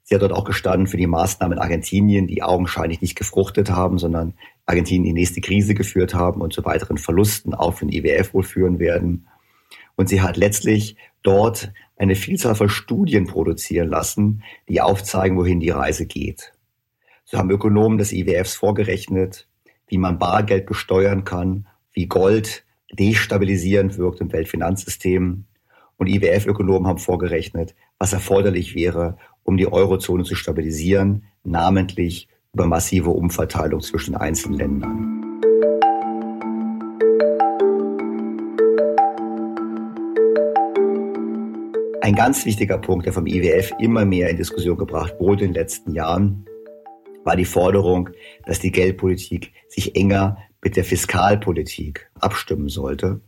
Sie 0.06 0.14
hat 0.14 0.21
dort 0.21 0.33
auch 0.33 0.44
gestanden 0.44 0.87
für 0.87 0.99
die 0.99 1.06
Maßnahmen 1.06 1.56
in 1.56 1.62
Argentinien, 1.62 2.26
die 2.26 2.42
augenscheinlich 2.42 3.00
nicht 3.00 3.16
gefruchtet 3.16 3.71
haben, 3.71 3.99
sondern 3.99 4.35
Argentinien 4.66 5.06
in 5.06 5.14
die 5.14 5.21
nächste 5.23 5.40
Krise 5.40 5.75
geführt 5.75 6.14
haben 6.14 6.42
und 6.42 6.52
zu 6.52 6.62
weiteren 6.66 6.99
Verlusten 6.99 7.54
auch 7.54 7.73
für 7.73 7.87
den 7.87 7.94
IWF 7.94 8.35
wohl 8.35 8.42
führen 8.42 8.78
werden. 8.78 9.26
Und 9.97 10.11
sie 10.11 10.21
hat 10.21 10.37
letztlich 10.37 10.97
dort 11.23 11.73
eine 11.96 12.16
Vielzahl 12.16 12.54
von 12.54 12.68
Studien 12.68 13.26
produzieren 13.26 13.88
lassen, 13.88 14.42
die 14.68 14.80
aufzeigen, 14.80 15.36
wohin 15.36 15.60
die 15.60 15.70
Reise 15.70 16.06
geht. 16.06 16.52
So 17.24 17.38
haben 17.38 17.50
Ökonomen 17.50 17.98
des 17.98 18.12
IWFs 18.12 18.54
vorgerechnet, 18.54 19.48
wie 19.86 19.98
man 19.98 20.18
Bargeld 20.18 20.66
besteuern 20.66 21.24
kann, 21.24 21.66
wie 21.92 22.06
Gold 22.06 22.64
destabilisierend 22.92 23.98
wirkt 23.98 24.20
im 24.20 24.32
Weltfinanzsystem. 24.32 25.44
Und 25.96 26.06
IWF-Ökonomen 26.08 26.88
haben 26.88 26.98
vorgerechnet, 26.98 27.74
was 27.98 28.12
erforderlich 28.12 28.74
wäre, 28.74 29.16
um 29.44 29.56
die 29.56 29.70
Eurozone 29.70 30.24
zu 30.24 30.34
stabilisieren, 30.34 31.24
namentlich 31.44 32.28
über 32.52 32.66
massive 32.66 33.10
Umverteilung 33.10 33.80
zwischen 33.80 34.14
einzelnen 34.16 34.58
Ländern. 34.58 35.23
Ein 42.04 42.16
ganz 42.16 42.44
wichtiger 42.44 42.76
Punkt, 42.76 43.06
der 43.06 43.14
vom 43.14 43.26
IWF 43.26 43.73
immer 43.78 44.04
mehr 44.04 44.28
in 44.28 44.37
Diskussion 44.37 44.76
gebracht 44.76 45.14
wurde 45.18 45.46
in 45.46 45.52
den 45.52 45.62
letzten 45.62 45.94
Jahren, 45.94 46.44
war 47.25 47.34
die 47.34 47.46
Forderung, 47.46 48.11
dass 48.44 48.58
die 48.58 48.70
Geldpolitik 48.70 49.54
sich 49.68 49.96
enger 49.96 50.37
mit 50.62 50.76
der 50.76 50.84
Fiskalpolitik 50.84 52.11
abstimmen 52.20 52.68
sollte 52.68 53.23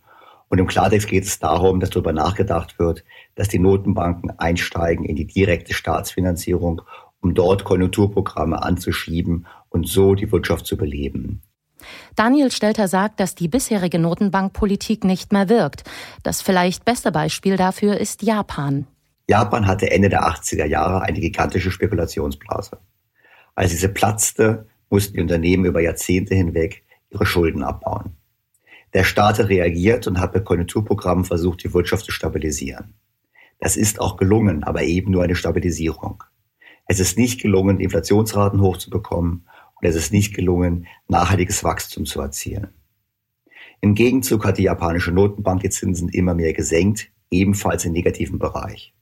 und 0.51 0.59
im 0.59 0.67
Klartext 0.67 1.09
geht 1.09 1.25
es 1.25 1.39
darum, 1.39 1.81
dass 1.81 1.89
darüber 1.89 2.13
nachgedacht 2.13 2.79
wird, 2.79 3.03
dass 3.35 3.49
die 3.49 3.59
Notenbanken 3.59 4.39
einsteigen 4.39 5.07
in 5.07 5.17
die 5.17 5.27
direkte 5.27 5.73
Staatsfinanzierung, 5.73 6.83
um 7.23 7.33
dort 7.33 7.65
Konjunkturprogramme 7.65 8.63
anzuschieben 8.63 9.47
und 9.71 9.89
so 9.89 10.15
die 10.15 10.31
Wirtschaft 10.31 10.67
zu 10.67 10.77
beleben. 10.77 11.41
Daniel 12.15 12.51
Stelter 12.51 12.89
sagt, 12.89 13.21
dass 13.21 13.35
die 13.35 13.49
bisherige 13.49 13.99
Notenbankpolitik 13.99 15.05
nicht 15.05 15.33
mehr 15.33 15.49
wirkt. 15.49 15.85
Das 16.23 16.43
vielleicht 16.43 16.85
beste 16.85 17.13
Beispiel 17.13 17.57
dafür 17.57 17.99
ist 17.99 18.23
Japan. 18.23 18.87
Japan 19.29 19.67
hatte 19.67 19.91
Ende 19.91 20.09
der 20.09 20.25
80er 20.25 20.67
Jahre 20.67 21.03
eine 21.03 21.21
gigantische 21.21 21.71
Spekulationsblase. 21.71 22.79
Als 23.55 23.71
diese 23.71 23.89
platzte, 23.89 24.67
mussten 24.89 25.15
die 25.15 25.21
Unternehmen 25.21 25.65
über 25.65 25.81
Jahrzehnte 25.81 26.35
hinweg 26.35 26.85
ihre 27.11 27.27
Schulden 27.27 27.63
abbauen. 27.63 28.17
Der 28.95 29.05
Staat 29.05 29.41
reagiert 29.41 30.07
und 30.07 30.21
hat 30.21 30.35
mit 30.35 30.45
Konjunkturprogrammen 30.45 31.25
versucht, 31.25 31.65
die 31.65 31.75
Wirtschaft 31.75 32.05
zu 32.05 32.13
stabilisieren. 32.13 32.95
Das 33.59 33.77
ist 33.77 34.01
auch 34.01 34.17
gelungen, 34.17 34.63
aber 34.65 34.83
eben 34.83 35.11
nur 35.11 35.23
eine 35.23 35.35
Stabilisierung. 35.35 36.23
Es 36.87 37.01
ist 37.01 37.19
nicht 37.19 37.41
gelungen, 37.41 37.81
Inflationsraten 37.81 38.61
hochzubekommen 38.61 39.49
und 39.81 39.89
es 39.89 39.97
ist 39.97 40.13
nicht 40.13 40.35
gelungen, 40.35 40.87
nachhaltiges 41.09 41.65
Wachstum 41.65 42.07
zu 42.07 42.21
erzielen. 42.21 42.69
Im 43.81 43.95
Gegenzug 43.95 44.45
hat 44.45 44.59
die 44.59 44.65
japanische 44.65 45.13
Notenbank 45.13 45.61
die 45.61 45.71
Zinsen 45.71 46.09
immer 46.09 46.35
mehr 46.35 46.53
gesenkt, 46.53 47.11
ebenfalls 47.31 47.85
im 47.85 47.93
negativen 47.93 48.39
Bereich. 48.39 48.95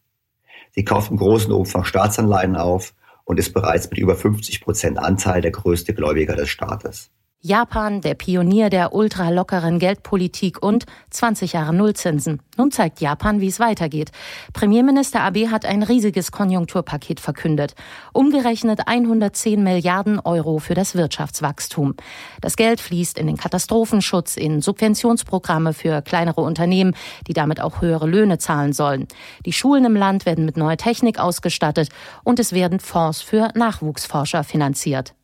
Sie 0.73 0.85
kauft 0.85 1.11
im 1.11 1.17
großen 1.17 1.53
Umfang 1.53 1.85
Staatsanleihen 1.85 2.57
auf 2.57 2.95
und 3.25 3.39
ist 3.39 3.53
bereits 3.53 3.89
mit 3.89 3.99
über 3.99 4.17
50 4.17 4.61
Prozent 4.61 4.99
Anteil 4.99 5.41
der 5.41 5.53
größte 5.53 5.95
Gläubiger 5.95 6.35
des 6.35 6.49
Staates. 6.49 7.11
Japan, 7.47 8.01
der 8.01 8.15
Pionier 8.15 8.71
der 8.71 8.95
ultralockeren 8.95 9.79
Geldpolitik 9.79 10.63
und 10.63 10.87
20 11.11 11.53
Jahre 11.53 11.75
Nullzinsen. 11.75 12.41
Nun 12.57 12.71
zeigt 12.71 13.03
Japan, 13.03 13.43
wie 13.43 13.49
es 13.49 13.61
weitergeht. 13.61 14.13
Premierminister 14.55 15.21
Abe 15.21 15.51
hat 15.51 15.67
ein 15.67 15.83
riesiges 15.83 16.33
Konjunkturpaket 16.33 17.21
verkündet. 17.21 17.75
Umgerechnet 18.15 18.89
110 18.89 19.63
Milliarden 19.63 20.21
Euro 20.21 20.59
für 20.59 20.73
das 20.73 20.95
Wirtschaftswachstum. 20.95 21.97
Das 22.41 22.57
Geld 22.57 22.81
fließt 22.81 23.19
in 23.19 23.27
den 23.27 23.37
Katastrophenschutz, 23.37 24.39
in 24.39 24.63
Subventionsprogramme 24.63 25.75
für 25.75 26.01
kleinere 26.01 26.41
Unternehmen, 26.41 26.97
die 27.27 27.35
damit 27.35 27.61
auch 27.61 27.83
höhere 27.83 28.07
Löhne 28.07 28.39
zahlen 28.39 28.73
sollen. 28.73 29.07
Die 29.45 29.53
Schulen 29.53 29.85
im 29.85 29.97
Land 29.97 30.25
werden 30.25 30.47
mit 30.47 30.57
neuer 30.57 30.79
Technik 30.79 31.19
ausgestattet 31.19 31.91
und 32.23 32.39
es 32.39 32.55
werden 32.55 32.81
Fonds 32.81 33.21
für 33.21 33.51
Nachwuchsforscher 33.55 34.45
finanziert. 34.45 35.15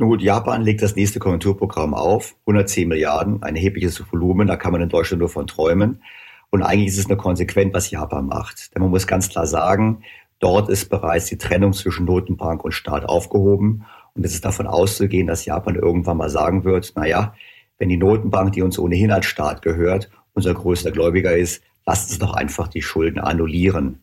Nun 0.00 0.10
gut, 0.10 0.22
Japan 0.22 0.62
legt 0.62 0.80
das 0.80 0.94
nächste 0.94 1.18
Konjunkturprogramm 1.18 1.92
auf, 1.92 2.36
110 2.42 2.86
Milliarden, 2.86 3.42
ein 3.42 3.56
erhebliches 3.56 4.00
Volumen, 4.12 4.46
da 4.46 4.56
kann 4.56 4.70
man 4.70 4.80
in 4.80 4.88
Deutschland 4.88 5.18
nur 5.18 5.28
von 5.28 5.48
träumen. 5.48 6.04
Und 6.50 6.62
eigentlich 6.62 6.90
ist 6.90 6.98
es 6.98 7.08
nur 7.08 7.18
konsequent, 7.18 7.74
was 7.74 7.90
Japan 7.90 8.26
macht. 8.26 8.72
Denn 8.72 8.82
man 8.82 8.92
muss 8.92 9.08
ganz 9.08 9.28
klar 9.28 9.48
sagen, 9.48 10.04
dort 10.38 10.68
ist 10.68 10.88
bereits 10.88 11.26
die 11.26 11.36
Trennung 11.36 11.72
zwischen 11.72 12.04
Notenbank 12.04 12.64
und 12.64 12.72
Staat 12.72 13.06
aufgehoben. 13.06 13.86
Und 14.14 14.24
es 14.24 14.34
ist 14.34 14.44
davon 14.44 14.68
auszugehen, 14.68 15.26
dass 15.26 15.46
Japan 15.46 15.74
irgendwann 15.74 16.16
mal 16.16 16.30
sagen 16.30 16.62
wird, 16.62 16.92
na 16.94 17.04
ja, 17.04 17.34
wenn 17.78 17.88
die 17.88 17.96
Notenbank, 17.96 18.52
die 18.52 18.62
uns 18.62 18.78
ohnehin 18.78 19.10
als 19.10 19.26
Staat 19.26 19.62
gehört, 19.62 20.10
unser 20.32 20.54
größter 20.54 20.92
Gläubiger 20.92 21.36
ist, 21.36 21.60
lasst 21.86 22.10
uns 22.10 22.20
doch 22.20 22.34
einfach 22.34 22.68
die 22.68 22.82
Schulden 22.82 23.18
annullieren. 23.18 24.00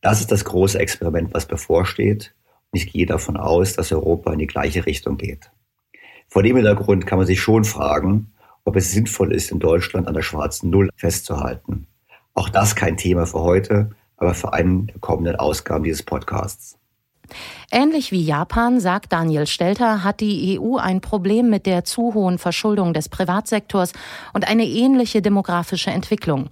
Das 0.00 0.20
ist 0.20 0.30
das 0.30 0.44
große 0.44 0.78
Experiment, 0.78 1.34
was 1.34 1.46
bevorsteht. 1.46 2.34
Ich 2.72 2.92
gehe 2.92 3.06
davon 3.06 3.36
aus, 3.36 3.74
dass 3.74 3.92
Europa 3.92 4.32
in 4.32 4.38
die 4.38 4.46
gleiche 4.46 4.84
Richtung 4.86 5.16
geht. 5.16 5.50
Vor 6.28 6.42
dem 6.42 6.56
Hintergrund 6.56 7.06
kann 7.06 7.18
man 7.18 7.26
sich 7.26 7.40
schon 7.40 7.64
fragen, 7.64 8.32
ob 8.64 8.76
es 8.76 8.92
sinnvoll 8.92 9.32
ist, 9.32 9.50
in 9.50 9.58
Deutschland 9.58 10.06
an 10.06 10.14
der 10.14 10.22
schwarzen 10.22 10.68
Null 10.68 10.90
festzuhalten. 10.94 11.86
Auch 12.34 12.50
das 12.50 12.76
kein 12.76 12.98
Thema 12.98 13.26
für 13.26 13.40
heute, 13.40 13.90
aber 14.18 14.34
für 14.34 14.52
einen 14.52 14.88
der 14.88 14.98
kommenden 14.98 15.36
Ausgaben 15.36 15.84
dieses 15.84 16.02
Podcasts. 16.02 16.77
Ähnlich 17.70 18.12
wie 18.12 18.22
Japan, 18.22 18.80
sagt 18.80 19.12
Daniel 19.12 19.46
Stelter, 19.46 20.04
hat 20.04 20.20
die 20.20 20.58
EU 20.58 20.76
ein 20.76 21.00
Problem 21.00 21.50
mit 21.50 21.66
der 21.66 21.84
zu 21.84 22.14
hohen 22.14 22.38
Verschuldung 22.38 22.92
des 22.92 23.08
Privatsektors 23.08 23.92
und 24.32 24.48
eine 24.48 24.64
ähnliche 24.64 25.22
demografische 25.22 25.90
Entwicklung. 25.90 26.50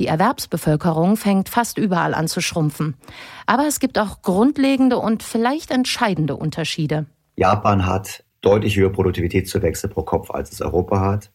Die 0.00 0.06
Erwerbsbevölkerung 0.06 1.16
fängt 1.16 1.48
fast 1.48 1.78
überall 1.78 2.14
an 2.14 2.28
zu 2.28 2.40
schrumpfen. 2.40 2.94
Aber 3.46 3.66
es 3.66 3.80
gibt 3.80 3.98
auch 3.98 4.22
grundlegende 4.22 4.98
und 4.98 5.22
vielleicht 5.22 5.70
entscheidende 5.70 6.36
Unterschiede. 6.36 7.06
Japan 7.36 7.86
hat 7.86 8.24
deutlich 8.40 8.76
höhere 8.76 8.92
Produktivitätszuwächse 8.92 9.88
pro 9.88 10.02
Kopf, 10.02 10.30
als 10.30 10.52
es 10.52 10.60
Europa 10.60 11.00
hat. 11.00 11.30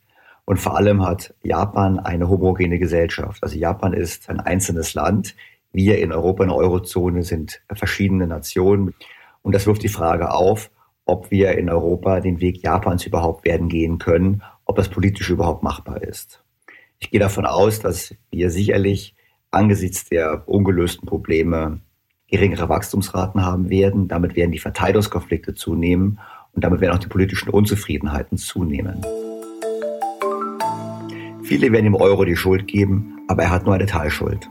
Und 0.46 0.58
vor 0.58 0.75
allem 0.77 1.05
hat 1.05 1.34
Japan 1.43 2.00
eine 2.00 2.27
homogene 2.27 2.79
Gesellschaft. 2.79 3.43
Also 3.43 3.58
Japan 3.58 3.93
ist 3.93 4.29
ein 4.29 4.39
einzelnes 4.39 4.93
Land. 4.96 5.36
Wir 5.71 5.99
in 5.99 6.11
Europa, 6.11 6.43
in 6.43 6.49
der 6.49 6.57
Eurozone 6.57 7.23
sind 7.23 7.61
verschiedene 7.71 8.27
Nationen. 8.27 8.93
Und 9.41 9.53
das 9.53 9.67
wirft 9.67 9.83
die 9.83 9.89
Frage 9.89 10.31
auf, 10.31 10.71
ob 11.05 11.31
wir 11.31 11.57
in 11.57 11.69
Europa 11.69 12.19
den 12.19 12.39
Weg 12.41 12.63
Japans 12.63 13.05
überhaupt 13.05 13.45
werden 13.45 13.69
gehen 13.69 13.97
können, 13.97 14.43
ob 14.65 14.75
das 14.75 14.89
politisch 14.89 15.29
überhaupt 15.29 15.63
machbar 15.63 16.01
ist. 16.01 16.43
Ich 16.99 17.11
gehe 17.11 17.19
davon 17.19 17.45
aus, 17.45 17.79
dass 17.79 18.15
wir 18.31 18.49
sicherlich 18.49 19.15
angesichts 19.51 20.05
der 20.05 20.47
ungelösten 20.47 21.07
Probleme 21.07 21.79
geringere 22.27 22.69
Wachstumsraten 22.69 23.43
haben 23.43 23.69
werden. 23.69 24.07
Damit 24.07 24.35
werden 24.35 24.51
die 24.51 24.59
Verteilungskonflikte 24.59 25.55
zunehmen 25.55 26.19
und 26.53 26.63
damit 26.63 26.81
werden 26.81 26.95
auch 26.95 26.99
die 26.99 27.07
politischen 27.07 27.49
Unzufriedenheiten 27.49 28.38
zunehmen. 28.38 29.01
Viele 31.43 31.71
werden 31.71 31.85
dem 31.85 31.95
Euro 31.95 32.25
die 32.25 32.35
Schuld 32.35 32.67
geben, 32.67 33.17
aber 33.27 33.43
er 33.43 33.49
hat 33.49 33.65
nur 33.65 33.73
eine 33.73 33.88
Teilschuld. 33.88 34.47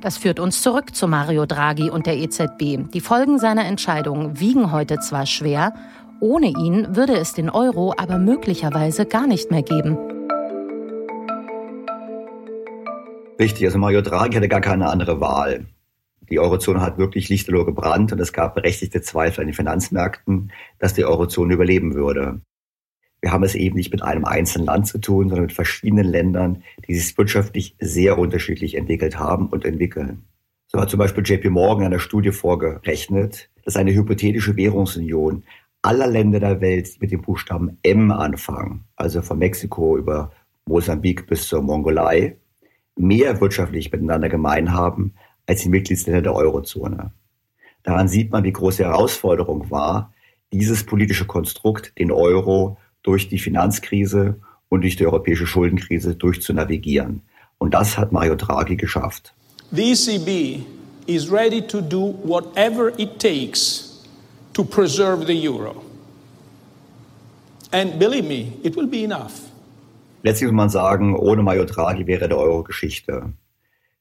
Das 0.00 0.16
führt 0.16 0.38
uns 0.38 0.62
zurück 0.62 0.94
zu 0.94 1.08
Mario 1.08 1.44
Draghi 1.44 1.90
und 1.90 2.06
der 2.06 2.16
EZB. 2.18 2.88
Die 2.92 3.00
Folgen 3.00 3.40
seiner 3.40 3.64
Entscheidung 3.64 4.38
wiegen 4.38 4.70
heute 4.70 5.00
zwar 5.00 5.26
schwer, 5.26 5.74
ohne 6.20 6.46
ihn 6.46 6.94
würde 6.94 7.16
es 7.16 7.32
den 7.32 7.50
Euro 7.50 7.94
aber 7.96 8.18
möglicherweise 8.18 9.06
gar 9.06 9.26
nicht 9.26 9.50
mehr 9.50 9.62
geben. 9.62 9.98
Richtig, 13.40 13.64
also 13.66 13.78
Mario 13.78 14.00
Draghi 14.00 14.36
hatte 14.36 14.48
gar 14.48 14.60
keine 14.60 14.88
andere 14.88 15.20
Wahl. 15.20 15.66
Die 16.30 16.38
Eurozone 16.38 16.80
hat 16.80 16.98
wirklich 16.98 17.28
lichterloh 17.28 17.64
gebrannt 17.64 18.12
und 18.12 18.20
es 18.20 18.32
gab 18.32 18.54
berechtigte 18.54 19.00
Zweifel 19.00 19.40
an 19.40 19.46
den 19.48 19.54
Finanzmärkten, 19.54 20.52
dass 20.78 20.94
die 20.94 21.04
Eurozone 21.04 21.54
überleben 21.54 21.94
würde. 21.94 22.40
Wir 23.20 23.32
haben 23.32 23.42
es 23.44 23.54
eben 23.54 23.76
nicht 23.76 23.92
mit 23.92 24.02
einem 24.02 24.24
einzelnen 24.24 24.66
Land 24.66 24.86
zu 24.86 24.98
tun, 24.98 25.28
sondern 25.28 25.46
mit 25.46 25.52
verschiedenen 25.52 26.06
Ländern, 26.06 26.62
die 26.86 26.94
sich 26.94 27.16
wirtschaftlich 27.18 27.76
sehr 27.80 28.18
unterschiedlich 28.18 28.76
entwickelt 28.76 29.18
haben 29.18 29.48
und 29.48 29.64
entwickeln. 29.64 30.24
So 30.68 30.80
hat 30.80 30.90
zum 30.90 30.98
Beispiel 30.98 31.24
JP 31.26 31.50
Morgan 31.50 31.86
in 31.86 31.92
einer 31.92 31.98
Studie 31.98 32.30
vorgerechnet, 32.30 33.50
dass 33.64 33.76
eine 33.76 33.92
hypothetische 33.92 34.56
Währungsunion 34.56 35.44
aller 35.82 36.06
Länder 36.06 36.40
der 36.40 36.60
Welt, 36.60 37.00
mit 37.00 37.10
dem 37.10 37.22
Buchstaben 37.22 37.78
M 37.82 38.10
anfangen, 38.10 38.84
also 38.96 39.22
von 39.22 39.38
Mexiko 39.38 39.96
über 39.96 40.32
Mosambik 40.66 41.26
bis 41.26 41.48
zur 41.48 41.62
Mongolei, 41.62 42.36
mehr 42.96 43.40
wirtschaftlich 43.40 43.90
miteinander 43.90 44.28
gemein 44.28 44.72
haben 44.72 45.14
als 45.46 45.62
die 45.62 45.70
Mitgliedsländer 45.70 46.22
der 46.22 46.34
Eurozone. 46.34 47.12
Daran 47.82 48.08
sieht 48.08 48.30
man, 48.30 48.44
wie 48.44 48.52
groß 48.52 48.76
die 48.76 48.84
Herausforderung 48.84 49.70
war, 49.70 50.12
dieses 50.52 50.84
politische 50.84 51.26
Konstrukt, 51.26 51.98
den 51.98 52.10
Euro, 52.10 52.76
durch 53.08 53.28
die 53.28 53.38
Finanzkrise 53.38 54.38
und 54.68 54.82
durch 54.82 54.96
die 54.96 55.06
europäische 55.06 55.46
Schuldenkrise 55.46 56.14
durchzunavigieren. 56.14 57.22
Und 57.56 57.72
das 57.72 57.96
hat 57.96 58.12
Mario 58.12 58.34
Draghi 58.34 58.76
geschafft. 58.76 59.34
The 59.72 59.92
ECB 59.92 60.62
is 61.06 61.32
ready 61.32 61.62
to 61.62 61.80
do 61.80 62.14
whatever 62.22 62.92
it 62.98 63.18
takes 63.18 64.04
to 64.52 64.62
preserve 64.62 65.26
the 65.26 65.48
euro. 65.48 65.82
And 67.72 67.98
believe 67.98 68.28
me, 68.28 68.52
it 68.62 68.76
will 68.76 68.86
be 68.86 69.04
enough. 69.04 69.32
Letztlich 70.22 70.50
muss 70.50 70.56
man 70.56 70.68
sagen, 70.68 71.16
ohne 71.16 71.42
Mario 71.42 71.64
Draghi 71.64 72.06
wäre 72.06 72.28
der 72.28 72.36
Euro 72.36 72.62
Geschichte. 72.62 73.32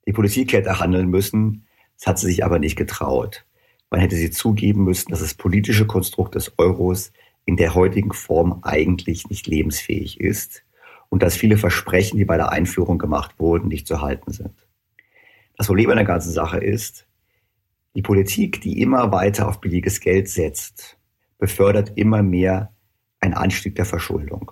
Die 0.05 0.11
Politik 0.11 0.51
hätte 0.51 0.81
handeln 0.81 1.07
müssen, 1.07 1.65
das 1.97 2.07
hat 2.07 2.19
sie 2.19 2.27
sich 2.27 2.43
aber 2.43 2.59
nicht 2.59 2.75
getraut. 2.75 3.45
Man 3.89 4.01
hätte 4.01 4.17
sie 4.17 4.31
zugeben 4.31 4.83
müssen, 4.83 5.11
dass 5.11 5.21
das 5.21 5.33
politische 5.33 5.87
Konstrukt 5.87 6.35
des 6.35 6.51
Euros 6.57 7.13
in 7.47 7.55
der 7.55 7.73
heutigen 7.73 8.11
Form 8.11 8.59
eigentlich 8.61 9.29
nicht 9.29 9.47
lebensfähig 9.47 10.19
ist 10.19 10.63
und 11.09 11.23
dass 11.23 11.37
viele 11.37 11.57
Versprechen, 11.57 12.17
die 12.17 12.25
bei 12.25 12.35
der 12.35 12.51
Einführung 12.51 12.97
gemacht 12.97 13.39
wurden, 13.39 13.69
nicht 13.69 13.87
zu 13.87 14.01
halten 14.01 14.31
sind. 14.31 14.67
Das 15.55 15.67
Problem 15.67 15.89
an 15.89 15.95
der 15.95 16.05
ganzen 16.05 16.31
Sache 16.31 16.59
ist, 16.59 17.07
die 17.95 18.01
Politik, 18.01 18.61
die 18.61 18.81
immer 18.81 19.13
weiter 19.13 19.47
auf 19.47 19.61
billiges 19.61 20.01
Geld 20.01 20.29
setzt, 20.29 20.97
befördert 21.39 21.93
immer 21.95 22.21
mehr 22.21 22.73
einen 23.21 23.33
Anstieg 23.33 23.75
der 23.75 23.85
Verschuldung. 23.85 24.51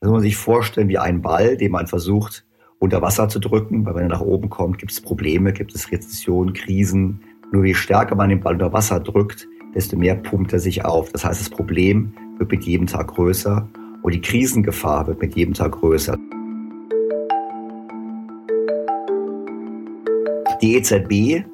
Das 0.00 0.08
muss 0.08 0.18
man 0.18 0.22
sich 0.22 0.36
vorstellen 0.36 0.88
wie 0.88 0.98
ein 0.98 1.20
Ball, 1.20 1.56
den 1.56 1.72
man 1.72 1.88
versucht 1.88 2.46
unter 2.78 3.02
Wasser 3.02 3.28
zu 3.28 3.40
drücken, 3.40 3.84
weil 3.84 3.96
wenn 3.96 4.04
er 4.04 4.10
nach 4.10 4.20
oben 4.20 4.48
kommt, 4.48 4.78
gibt 4.78 4.92
es 4.92 5.00
Probleme, 5.00 5.52
gibt 5.52 5.74
es 5.74 5.90
Rezessionen, 5.90 6.54
Krisen. 6.54 7.20
Nur 7.50 7.64
je 7.64 7.74
stärker 7.74 8.14
man 8.14 8.28
den 8.28 8.40
Ball 8.40 8.54
unter 8.54 8.72
Wasser 8.72 9.00
drückt, 9.00 9.48
desto 9.74 9.96
mehr 9.96 10.14
pumpt 10.14 10.52
er 10.52 10.60
sich 10.60 10.84
auf. 10.84 11.10
Das 11.10 11.24
heißt, 11.24 11.40
das 11.40 11.50
Problem 11.50 12.14
wird 12.38 12.50
mit 12.50 12.64
jedem 12.64 12.86
Tag 12.86 13.08
größer 13.08 13.68
und 14.02 14.14
die 14.14 14.20
Krisengefahr 14.20 15.06
wird 15.06 15.20
mit 15.20 15.34
jedem 15.36 15.54
Tag 15.54 15.72
größer. 15.72 16.16
Die 20.62 20.76
EZB 20.76 21.44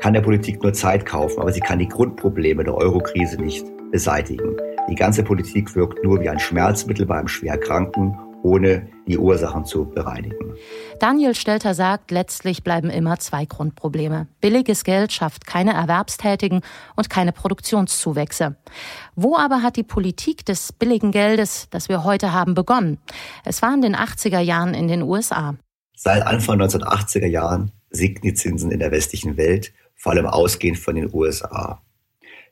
kann 0.00 0.14
der 0.14 0.20
Politik 0.20 0.62
nur 0.62 0.72
Zeit 0.72 1.06
kaufen, 1.06 1.40
aber 1.40 1.52
sie 1.52 1.60
kann 1.60 1.78
die 1.78 1.88
Grundprobleme 1.88 2.64
der 2.64 2.74
Eurokrise 2.74 3.40
nicht 3.40 3.64
beseitigen. 3.90 4.56
Die 4.88 4.94
ganze 4.94 5.22
Politik 5.22 5.74
wirkt 5.76 6.02
nur 6.02 6.20
wie 6.20 6.28
ein 6.28 6.38
Schmerzmittel 6.38 7.06
bei 7.06 7.18
einem 7.18 7.28
Schwerkranken 7.28 8.16
ohne 8.42 8.88
die 9.06 9.18
Ursachen 9.18 9.64
zu 9.64 9.84
bereinigen. 9.84 10.54
Daniel 10.98 11.36
Stelter 11.36 11.74
sagt, 11.74 12.10
letztlich 12.10 12.64
bleiben 12.64 12.90
immer 12.90 13.20
zwei 13.20 13.44
Grundprobleme. 13.44 14.26
Billiges 14.40 14.82
Geld 14.82 15.12
schafft 15.12 15.46
keine 15.46 15.72
Erwerbstätigen 15.72 16.60
und 16.96 17.08
keine 17.08 17.30
Produktionszuwächse. 17.30 18.56
Wo 19.14 19.36
aber 19.36 19.62
hat 19.62 19.76
die 19.76 19.84
Politik 19.84 20.44
des 20.44 20.72
billigen 20.72 21.12
Geldes, 21.12 21.68
das 21.70 21.88
wir 21.88 22.02
heute 22.02 22.32
haben, 22.32 22.54
begonnen? 22.54 22.98
Es 23.44 23.62
war 23.62 23.72
in 23.72 23.82
den 23.82 23.94
80er 23.94 24.40
Jahren 24.40 24.74
in 24.74 24.88
den 24.88 25.02
USA. 25.02 25.56
Seit 25.94 26.22
Anfang 26.22 26.60
1980er 26.60 27.26
Jahren 27.26 27.70
sinken 27.90 28.22
die 28.22 28.34
Zinsen 28.34 28.72
in 28.72 28.80
der 28.80 28.90
westlichen 28.90 29.36
Welt, 29.36 29.72
vor 29.94 30.12
allem 30.12 30.26
ausgehend 30.26 30.78
von 30.78 30.96
den 30.96 31.14
USA. 31.14 31.80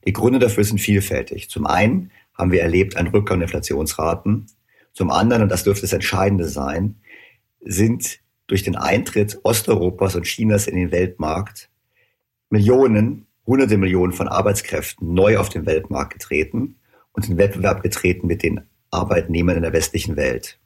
Die 0.07 0.13
Gründe 0.13 0.39
dafür 0.39 0.63
sind 0.63 0.79
vielfältig. 0.79 1.51
Zum 1.51 1.67
einen 1.67 2.13
haben 2.33 2.53
wir 2.53 2.63
erlebt 2.63 2.97
einen 2.97 3.09
Rückgang 3.09 3.41
der 3.41 3.47
Inflationsraten. 3.47 4.47
Zum 4.93 5.11
anderen, 5.11 5.43
und 5.43 5.49
das 5.49 5.65
dürfte 5.65 5.83
das 5.83 5.93
Entscheidende 5.93 6.49
sein, 6.49 7.01
sind 7.61 8.21
durch 8.47 8.63
den 8.63 8.77
Eintritt 8.77 9.39
Osteuropas 9.43 10.15
und 10.15 10.25
Chinas 10.25 10.67
in 10.67 10.77
den 10.77 10.93
Weltmarkt 10.93 11.69
Millionen, 12.49 13.27
hunderte 13.47 13.77
Millionen 13.77 14.13
von 14.13 14.29
Arbeitskräften 14.29 15.13
neu 15.15 15.39
auf 15.39 15.49
den 15.49 15.67
Weltmarkt 15.67 16.13
getreten 16.13 16.77
und 17.13 17.29
in 17.29 17.39
Wettbewerb 17.39 17.83
getreten 17.83 18.27
mit 18.27 18.43
den 18.43 18.63
Arbeitnehmern 18.91 19.57
in 19.57 19.63
der 19.63 19.73
westlichen 19.73 20.17
Welt. 20.17 20.59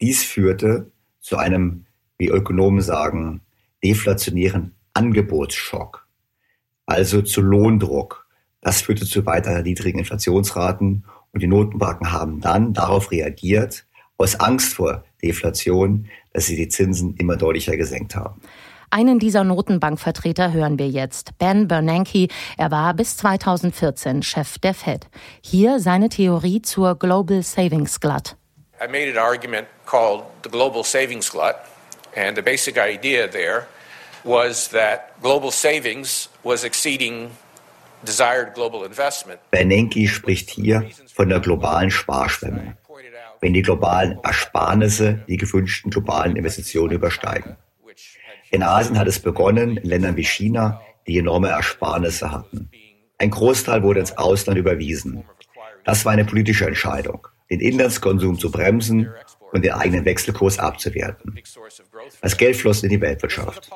Dies 0.00 0.24
führte 0.24 0.90
zu 1.20 1.36
einem, 1.36 1.86
wie 2.16 2.28
Ökonomen 2.28 2.80
sagen, 2.80 3.42
deflationären 3.84 4.74
Angebotsschock, 4.94 6.06
also 6.86 7.22
zu 7.22 7.42
Lohndruck. 7.42 8.26
Das 8.60 8.82
führte 8.82 9.06
zu 9.06 9.26
weiter 9.26 9.62
niedrigen 9.62 9.98
Inflationsraten 9.98 11.04
und 11.32 11.42
die 11.42 11.46
Notenbanken 11.46 12.10
haben 12.12 12.40
dann 12.40 12.72
darauf 12.72 13.10
reagiert, 13.10 13.86
aus 14.16 14.40
Angst 14.40 14.74
vor 14.74 15.04
Deflation, 15.22 16.08
dass 16.32 16.46
sie 16.46 16.56
die 16.56 16.68
Zinsen 16.68 17.16
immer 17.16 17.36
deutlicher 17.36 17.76
gesenkt 17.76 18.14
haben. 18.14 18.40
Einen 18.90 19.18
dieser 19.18 19.44
Notenbankvertreter 19.44 20.52
hören 20.52 20.78
wir 20.78 20.88
jetzt, 20.88 21.36
Ben 21.38 21.68
Bernanke. 21.68 22.28
Er 22.56 22.70
war 22.70 22.94
bis 22.94 23.18
2014 23.18 24.22
Chef 24.22 24.58
der 24.58 24.72
Fed. 24.72 25.08
Hier 25.42 25.78
seine 25.78 26.08
Theorie 26.08 26.62
zur 26.62 26.98
Global 26.98 27.42
Savings 27.42 28.00
Glut. 28.00 28.36
I 28.80 28.86
made 28.86 29.10
an 29.10 29.18
argument 29.18 29.66
called 29.84 30.24
the 30.42 30.48
Global 30.48 30.84
Savings 30.84 31.30
Glut, 31.30 31.56
and 32.16 32.36
the 32.36 32.42
basic 32.42 32.78
idea 32.78 33.28
there 33.28 33.66
was 34.24 34.68
that 34.68 35.20
global 35.20 35.50
savings 35.50 36.28
was 36.42 36.64
exceeding 36.64 37.30
Bernanke 39.50 40.06
spricht 40.06 40.50
hier 40.50 40.84
von 41.12 41.28
der 41.28 41.40
globalen 41.40 41.90
Sparschwemme, 41.90 42.76
wenn 43.40 43.52
die 43.52 43.62
globalen 43.62 44.18
Ersparnisse 44.22 45.24
die 45.28 45.36
gewünschten 45.36 45.90
globalen 45.90 46.36
Investitionen 46.36 46.92
übersteigen. 46.92 47.56
In 48.50 48.62
Asien 48.62 48.98
hat 48.98 49.08
es 49.08 49.20
begonnen, 49.20 49.76
in 49.76 49.88
Ländern 49.88 50.16
wie 50.16 50.24
China, 50.24 50.80
die 51.06 51.18
enorme 51.18 51.48
Ersparnisse 51.48 52.32
hatten. 52.32 52.70
Ein 53.18 53.30
Großteil 53.30 53.82
wurde 53.82 54.00
ins 54.00 54.16
Ausland 54.16 54.58
überwiesen. 54.58 55.24
Das 55.84 56.04
war 56.04 56.12
eine 56.12 56.24
politische 56.24 56.66
Entscheidung, 56.66 57.26
den 57.50 57.60
Inlandskonsum 57.60 58.38
zu 58.38 58.50
bremsen 58.50 59.12
und 59.52 59.64
den 59.64 59.72
eigenen 59.72 60.04
Wechselkurs 60.04 60.58
abzuwerten. 60.58 61.38
Das 62.20 62.36
Geld 62.36 62.56
floss 62.56 62.82
in 62.82 62.90
die 62.90 63.00
Weltwirtschaft. 63.00 63.70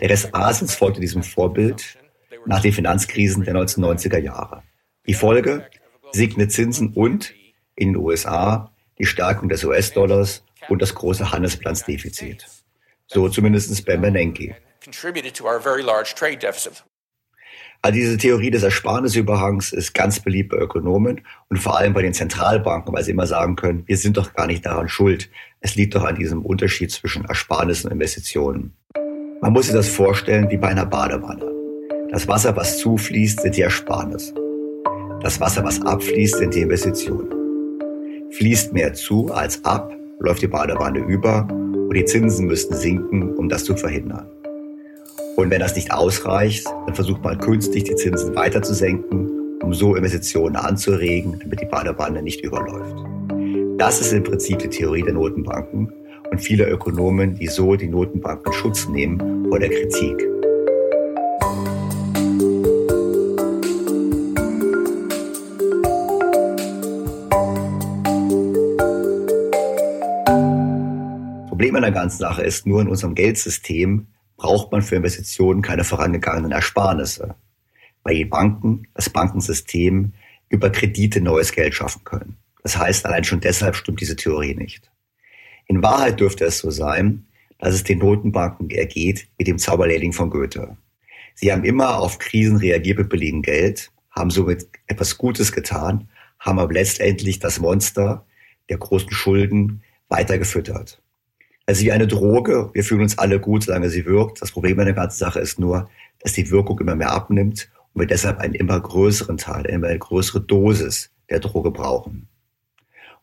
Der 0.00 0.10
Rest 0.10 0.34
Asiens 0.34 0.74
folgte 0.74 1.00
diesem 1.00 1.22
Vorbild 1.22 1.96
nach 2.46 2.60
den 2.60 2.72
Finanzkrisen 2.72 3.44
der 3.44 3.54
1990er 3.54 4.18
Jahre. 4.18 4.62
Die 5.06 5.14
Folge? 5.14 5.66
Sinkende 6.12 6.48
Zinsen 6.48 6.92
und 6.92 7.34
in 7.74 7.92
den 7.92 7.96
USA 7.96 8.73
die 8.98 9.06
Stärkung 9.06 9.48
des 9.48 9.64
US-Dollars 9.64 10.44
und 10.68 10.80
das 10.82 10.94
große 10.94 11.30
Handelsbilanzdefizit. 11.32 12.46
So 13.06 13.28
zumindest 13.28 13.84
Ben 13.84 14.00
Bernanke. 14.00 14.56
Also 17.82 17.96
diese 17.96 18.16
Theorie 18.16 18.50
des 18.50 18.62
Ersparnisüberhangs 18.62 19.72
ist 19.72 19.92
ganz 19.92 20.18
beliebt 20.18 20.50
bei 20.50 20.56
Ökonomen 20.56 21.20
und 21.50 21.58
vor 21.58 21.76
allem 21.76 21.92
bei 21.92 22.00
den 22.00 22.14
Zentralbanken, 22.14 22.94
weil 22.94 23.04
sie 23.04 23.10
immer 23.10 23.26
sagen 23.26 23.56
können, 23.56 23.84
wir 23.86 23.98
sind 23.98 24.16
doch 24.16 24.32
gar 24.32 24.46
nicht 24.46 24.64
daran 24.64 24.88
schuld. 24.88 25.28
Es 25.60 25.74
liegt 25.74 25.94
doch 25.94 26.04
an 26.04 26.16
diesem 26.16 26.42
Unterschied 26.46 26.90
zwischen 26.90 27.26
Ersparnissen 27.26 27.88
und 27.88 27.92
Investitionen. 27.92 28.74
Man 29.42 29.52
muss 29.52 29.66
sich 29.66 29.74
das 29.74 29.88
vorstellen 29.88 30.48
wie 30.48 30.56
bei 30.56 30.68
einer 30.68 30.86
Badewanne. 30.86 31.44
Das 32.10 32.26
Wasser, 32.26 32.56
was 32.56 32.78
zufließt, 32.78 33.42
sind 33.42 33.54
die 33.56 33.62
Ersparnisse. 33.62 34.34
Das 35.20 35.38
Wasser, 35.40 35.62
was 35.62 35.82
abfließt, 35.82 36.38
sind 36.38 36.54
die 36.54 36.62
Investitionen. 36.62 37.43
Fließt 38.36 38.72
mehr 38.72 38.92
zu 38.94 39.32
als 39.32 39.64
ab, 39.64 39.96
läuft 40.18 40.42
die 40.42 40.48
Badewanne 40.48 40.98
über 40.98 41.46
und 41.50 41.94
die 41.94 42.04
Zinsen 42.04 42.46
müssten 42.46 42.74
sinken, 42.74 43.32
um 43.36 43.48
das 43.48 43.62
zu 43.62 43.76
verhindern. 43.76 44.26
Und 45.36 45.50
wenn 45.50 45.60
das 45.60 45.76
nicht 45.76 45.92
ausreicht, 45.92 46.66
dann 46.86 46.96
versucht 46.96 47.22
man 47.22 47.38
künstlich 47.38 47.84
die 47.84 47.94
Zinsen 47.94 48.34
weiter 48.34 48.60
zu 48.60 48.74
senken, 48.74 49.30
um 49.62 49.72
so 49.72 49.94
Investitionen 49.94 50.56
anzuregen, 50.56 51.38
damit 51.42 51.60
die 51.60 51.66
Badewanne 51.66 52.22
nicht 52.22 52.40
überläuft. 52.40 52.96
Das 53.78 54.00
ist 54.00 54.12
im 54.12 54.24
Prinzip 54.24 54.58
die 54.58 54.68
Theorie 54.68 55.02
der 55.02 55.14
Notenbanken 55.14 55.92
und 56.30 56.38
viele 56.40 56.68
Ökonomen, 56.68 57.36
die 57.36 57.46
so 57.46 57.76
die 57.76 57.88
Notenbanken 57.88 58.52
Schutz 58.52 58.88
nehmen 58.88 59.46
vor 59.48 59.60
der 59.60 59.70
Kritik. 59.70 60.33
Problem 71.74 71.86
an 71.86 71.92
der 71.92 72.02
ganzen 72.02 72.18
Sache 72.18 72.42
ist 72.42 72.68
nur 72.68 72.80
in 72.82 72.86
unserem 72.86 73.16
Geldsystem 73.16 74.06
braucht 74.36 74.70
man 74.70 74.80
für 74.80 74.94
Investitionen 74.94 75.60
keine 75.60 75.82
vorangegangenen 75.82 76.52
Ersparnisse, 76.52 77.34
weil 78.04 78.14
die 78.14 78.24
Banken, 78.24 78.86
das 78.94 79.10
Bankensystem 79.10 80.12
über 80.50 80.70
Kredite 80.70 81.20
neues 81.20 81.50
Geld 81.50 81.74
schaffen 81.74 82.04
können. 82.04 82.36
Das 82.62 82.78
heißt, 82.78 83.04
allein 83.06 83.24
schon 83.24 83.40
deshalb 83.40 83.74
stimmt 83.74 84.00
diese 84.00 84.14
Theorie 84.14 84.54
nicht. 84.54 84.88
In 85.66 85.82
Wahrheit 85.82 86.20
dürfte 86.20 86.44
es 86.44 86.58
so 86.58 86.70
sein, 86.70 87.26
dass 87.58 87.74
es 87.74 87.82
den 87.82 87.98
Notenbanken 87.98 88.70
ergeht 88.70 89.26
wie 89.36 89.42
dem 89.42 89.58
Zauberlehrling 89.58 90.12
von 90.12 90.30
Goethe. 90.30 90.76
Sie 91.34 91.50
haben 91.50 91.64
immer 91.64 91.98
auf 91.98 92.20
Krisen 92.20 92.58
reagiert 92.58 92.98
mit 92.98 93.08
billigem 93.08 93.42
Geld, 93.42 93.90
haben 94.12 94.30
somit 94.30 94.68
etwas 94.86 95.18
Gutes 95.18 95.50
getan, 95.50 96.08
haben 96.38 96.60
aber 96.60 96.72
letztendlich 96.72 97.40
das 97.40 97.58
Monster 97.58 98.24
der 98.68 98.78
großen 98.78 99.10
Schulden 99.10 99.82
weiter 100.08 100.38
gefüttert. 100.38 101.00
Also 101.66 101.82
wie 101.82 101.92
eine 101.92 102.06
Droge. 102.06 102.70
Wir 102.74 102.84
fühlen 102.84 103.02
uns 103.02 103.18
alle 103.18 103.40
gut, 103.40 103.64
solange 103.64 103.88
sie 103.88 104.04
wirkt. 104.04 104.42
Das 104.42 104.52
Problem 104.52 104.78
an 104.78 104.86
der 104.86 104.94
ganzen 104.94 105.18
Sache 105.18 105.40
ist 105.40 105.58
nur, 105.58 105.88
dass 106.20 106.32
die 106.32 106.50
Wirkung 106.50 106.78
immer 106.80 106.94
mehr 106.94 107.12
abnimmt 107.12 107.70
und 107.92 108.00
wir 108.00 108.06
deshalb 108.06 108.38
einen 108.38 108.54
immer 108.54 108.78
größeren 108.80 109.38
Teil, 109.38 109.64
immer 109.66 109.88
eine 109.88 109.98
größere 109.98 110.40
Dosis 110.40 111.10
der 111.30 111.40
Droge 111.40 111.70
brauchen. 111.70 112.28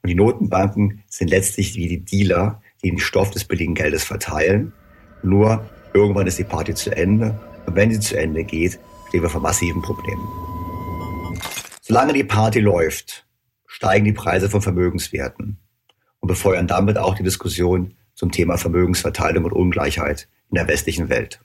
Und 0.01 0.07
die 0.07 0.15
Notenbanken 0.15 1.03
sind 1.07 1.29
letztlich 1.29 1.75
wie 1.75 1.87
die 1.87 2.03
Dealer, 2.03 2.61
die 2.83 2.89
den 2.89 2.99
Stoff 2.99 3.29
des 3.29 3.45
billigen 3.45 3.75
Geldes 3.75 4.03
verteilen. 4.03 4.73
Nur 5.21 5.69
irgendwann 5.93 6.25
ist 6.25 6.39
die 6.39 6.43
Party 6.43 6.73
zu 6.73 6.95
Ende. 6.95 7.39
Und 7.67 7.75
wenn 7.75 7.91
sie 7.91 7.99
zu 7.99 8.17
Ende 8.17 8.43
geht, 8.43 8.79
stehen 9.09 9.21
wir 9.21 9.29
vor 9.29 9.41
massiven 9.41 9.83
Problemen. 9.83 10.27
Solange 11.81 12.13
die 12.13 12.23
Party 12.23 12.59
läuft, 12.59 13.27
steigen 13.67 14.05
die 14.05 14.13
Preise 14.13 14.49
von 14.49 14.61
Vermögenswerten 14.63 15.59
und 16.19 16.27
befeuern 16.27 16.67
damit 16.67 16.97
auch 16.97 17.13
die 17.13 17.23
Diskussion 17.23 17.93
zum 18.21 18.31
Thema 18.31 18.55
Vermögensverteilung 18.55 19.45
und 19.45 19.51
Ungleichheit 19.51 20.27
in 20.51 20.55
der 20.55 20.67
westlichen 20.67 21.09
Welt. 21.09 21.39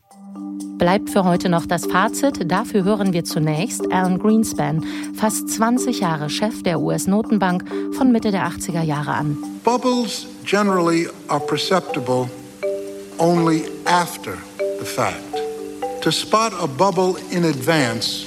Bleibt 0.77 1.09
für 1.09 1.25
heute 1.25 1.49
noch 1.49 1.65
das 1.65 1.87
Fazit. 1.87 2.53
Dafür 2.53 2.85
hören 2.85 3.15
wir 3.15 3.25
zunächst 3.25 3.91
Alan 3.91 4.19
Greenspan, 4.19 4.85
fast 5.15 5.49
20 5.49 6.01
Jahre 6.01 6.29
Chef 6.29 6.63
der 6.65 6.83
US-Notenbank 6.83 7.65
von 7.97 8.13
Mitte 8.13 8.31
der 8.31 8.47
80er 8.47 8.83
Jahre 8.83 9.13
an. 9.13 9.39
Bubbles 9.65 10.27
generally 10.45 11.09
are 11.29 11.41
perceptible 11.41 12.29
only 13.17 13.63
after 13.87 14.35
the 14.79 14.85
fact. 14.85 15.17
To 16.03 16.11
spot 16.11 16.53
a 16.61 16.67
bubble 16.67 17.17
in 17.31 17.45
advance 17.45 18.27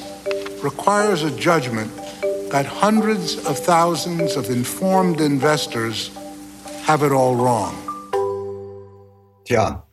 requires 0.64 1.24
a 1.24 1.30
judgment 1.30 1.92
that 2.50 2.66
hundreds 2.66 3.38
of 3.46 3.60
thousands 3.60 4.36
of 4.36 4.50
informed 4.50 5.22
investors 5.22 6.10
have 6.88 7.06
it 7.06 7.12
all 7.12 7.36
wrong. 7.36 7.89
Tja, 9.50 9.88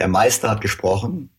der 0.00 0.08
Meister 0.08 0.50
hat 0.50 0.60
gesprochen. 0.60 1.30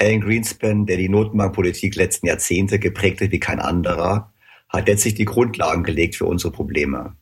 Alan 0.00 0.22
Greenspan, 0.22 0.86
der 0.86 0.96
die 0.96 1.10
Notenbankpolitik 1.10 1.96
letzten 1.96 2.28
Jahrzehnte 2.28 2.78
geprägt 2.78 3.20
hat 3.20 3.30
wie 3.30 3.40
kein 3.40 3.60
anderer, 3.60 4.32
hat 4.70 4.88
letztlich 4.88 5.12
die 5.12 5.26
Grundlagen 5.26 5.82
gelegt 5.82 6.16
für 6.16 6.24
unsere 6.24 6.50
Probleme. 6.50 7.14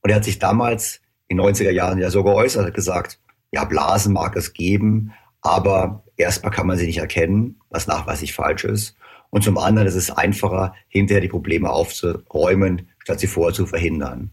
Und 0.00 0.10
er 0.10 0.16
hat 0.16 0.24
sich 0.24 0.40
damals 0.40 1.00
in 1.28 1.36
den 1.36 1.46
90er 1.46 1.70
Jahren 1.70 2.00
ja 2.00 2.10
so 2.10 2.24
geäußert, 2.24 2.66
hat 2.66 2.74
gesagt, 2.74 3.20
ja, 3.52 3.62
Blasen 3.64 4.12
mag 4.12 4.34
es 4.34 4.52
geben, 4.52 5.12
aber 5.42 6.02
erstmal 6.16 6.50
kann 6.50 6.66
man 6.66 6.76
sie 6.76 6.86
nicht 6.86 6.98
erkennen, 6.98 7.60
was 7.70 7.86
nachweislich 7.86 8.34
falsch 8.34 8.64
ist. 8.64 8.96
Und 9.30 9.44
zum 9.44 9.58
anderen 9.58 9.86
ist 9.86 9.94
es 9.94 10.10
einfacher, 10.10 10.74
hinterher 10.88 11.20
die 11.20 11.28
Probleme 11.28 11.70
aufzuräumen, 11.70 12.88
statt 12.98 13.20
sie 13.20 13.28
vorher 13.28 13.54
zu 13.54 13.66
verhindern. 13.66 14.32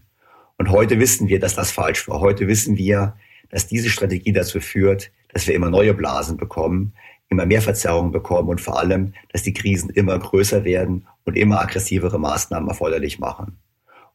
Und 0.58 0.70
heute 0.70 0.98
wissen 0.98 1.28
wir, 1.28 1.38
dass 1.38 1.54
das 1.54 1.70
falsch 1.70 2.08
war. 2.08 2.18
Heute 2.18 2.48
wissen 2.48 2.76
wir, 2.76 3.14
dass 3.52 3.68
diese 3.68 3.90
Strategie 3.90 4.32
dazu 4.32 4.58
führt, 4.58 5.12
dass 5.32 5.46
wir 5.46 5.54
immer 5.54 5.70
neue 5.70 5.94
Blasen 5.94 6.36
bekommen, 6.36 6.94
immer 7.28 7.46
mehr 7.46 7.62
Verzerrungen 7.62 8.10
bekommen 8.10 8.48
und 8.48 8.60
vor 8.60 8.78
allem, 8.78 9.12
dass 9.30 9.42
die 9.42 9.52
Krisen 9.52 9.90
immer 9.90 10.18
größer 10.18 10.64
werden 10.64 11.06
und 11.24 11.36
immer 11.36 11.60
aggressivere 11.60 12.18
Maßnahmen 12.18 12.68
erforderlich 12.68 13.20
machen. 13.20 13.58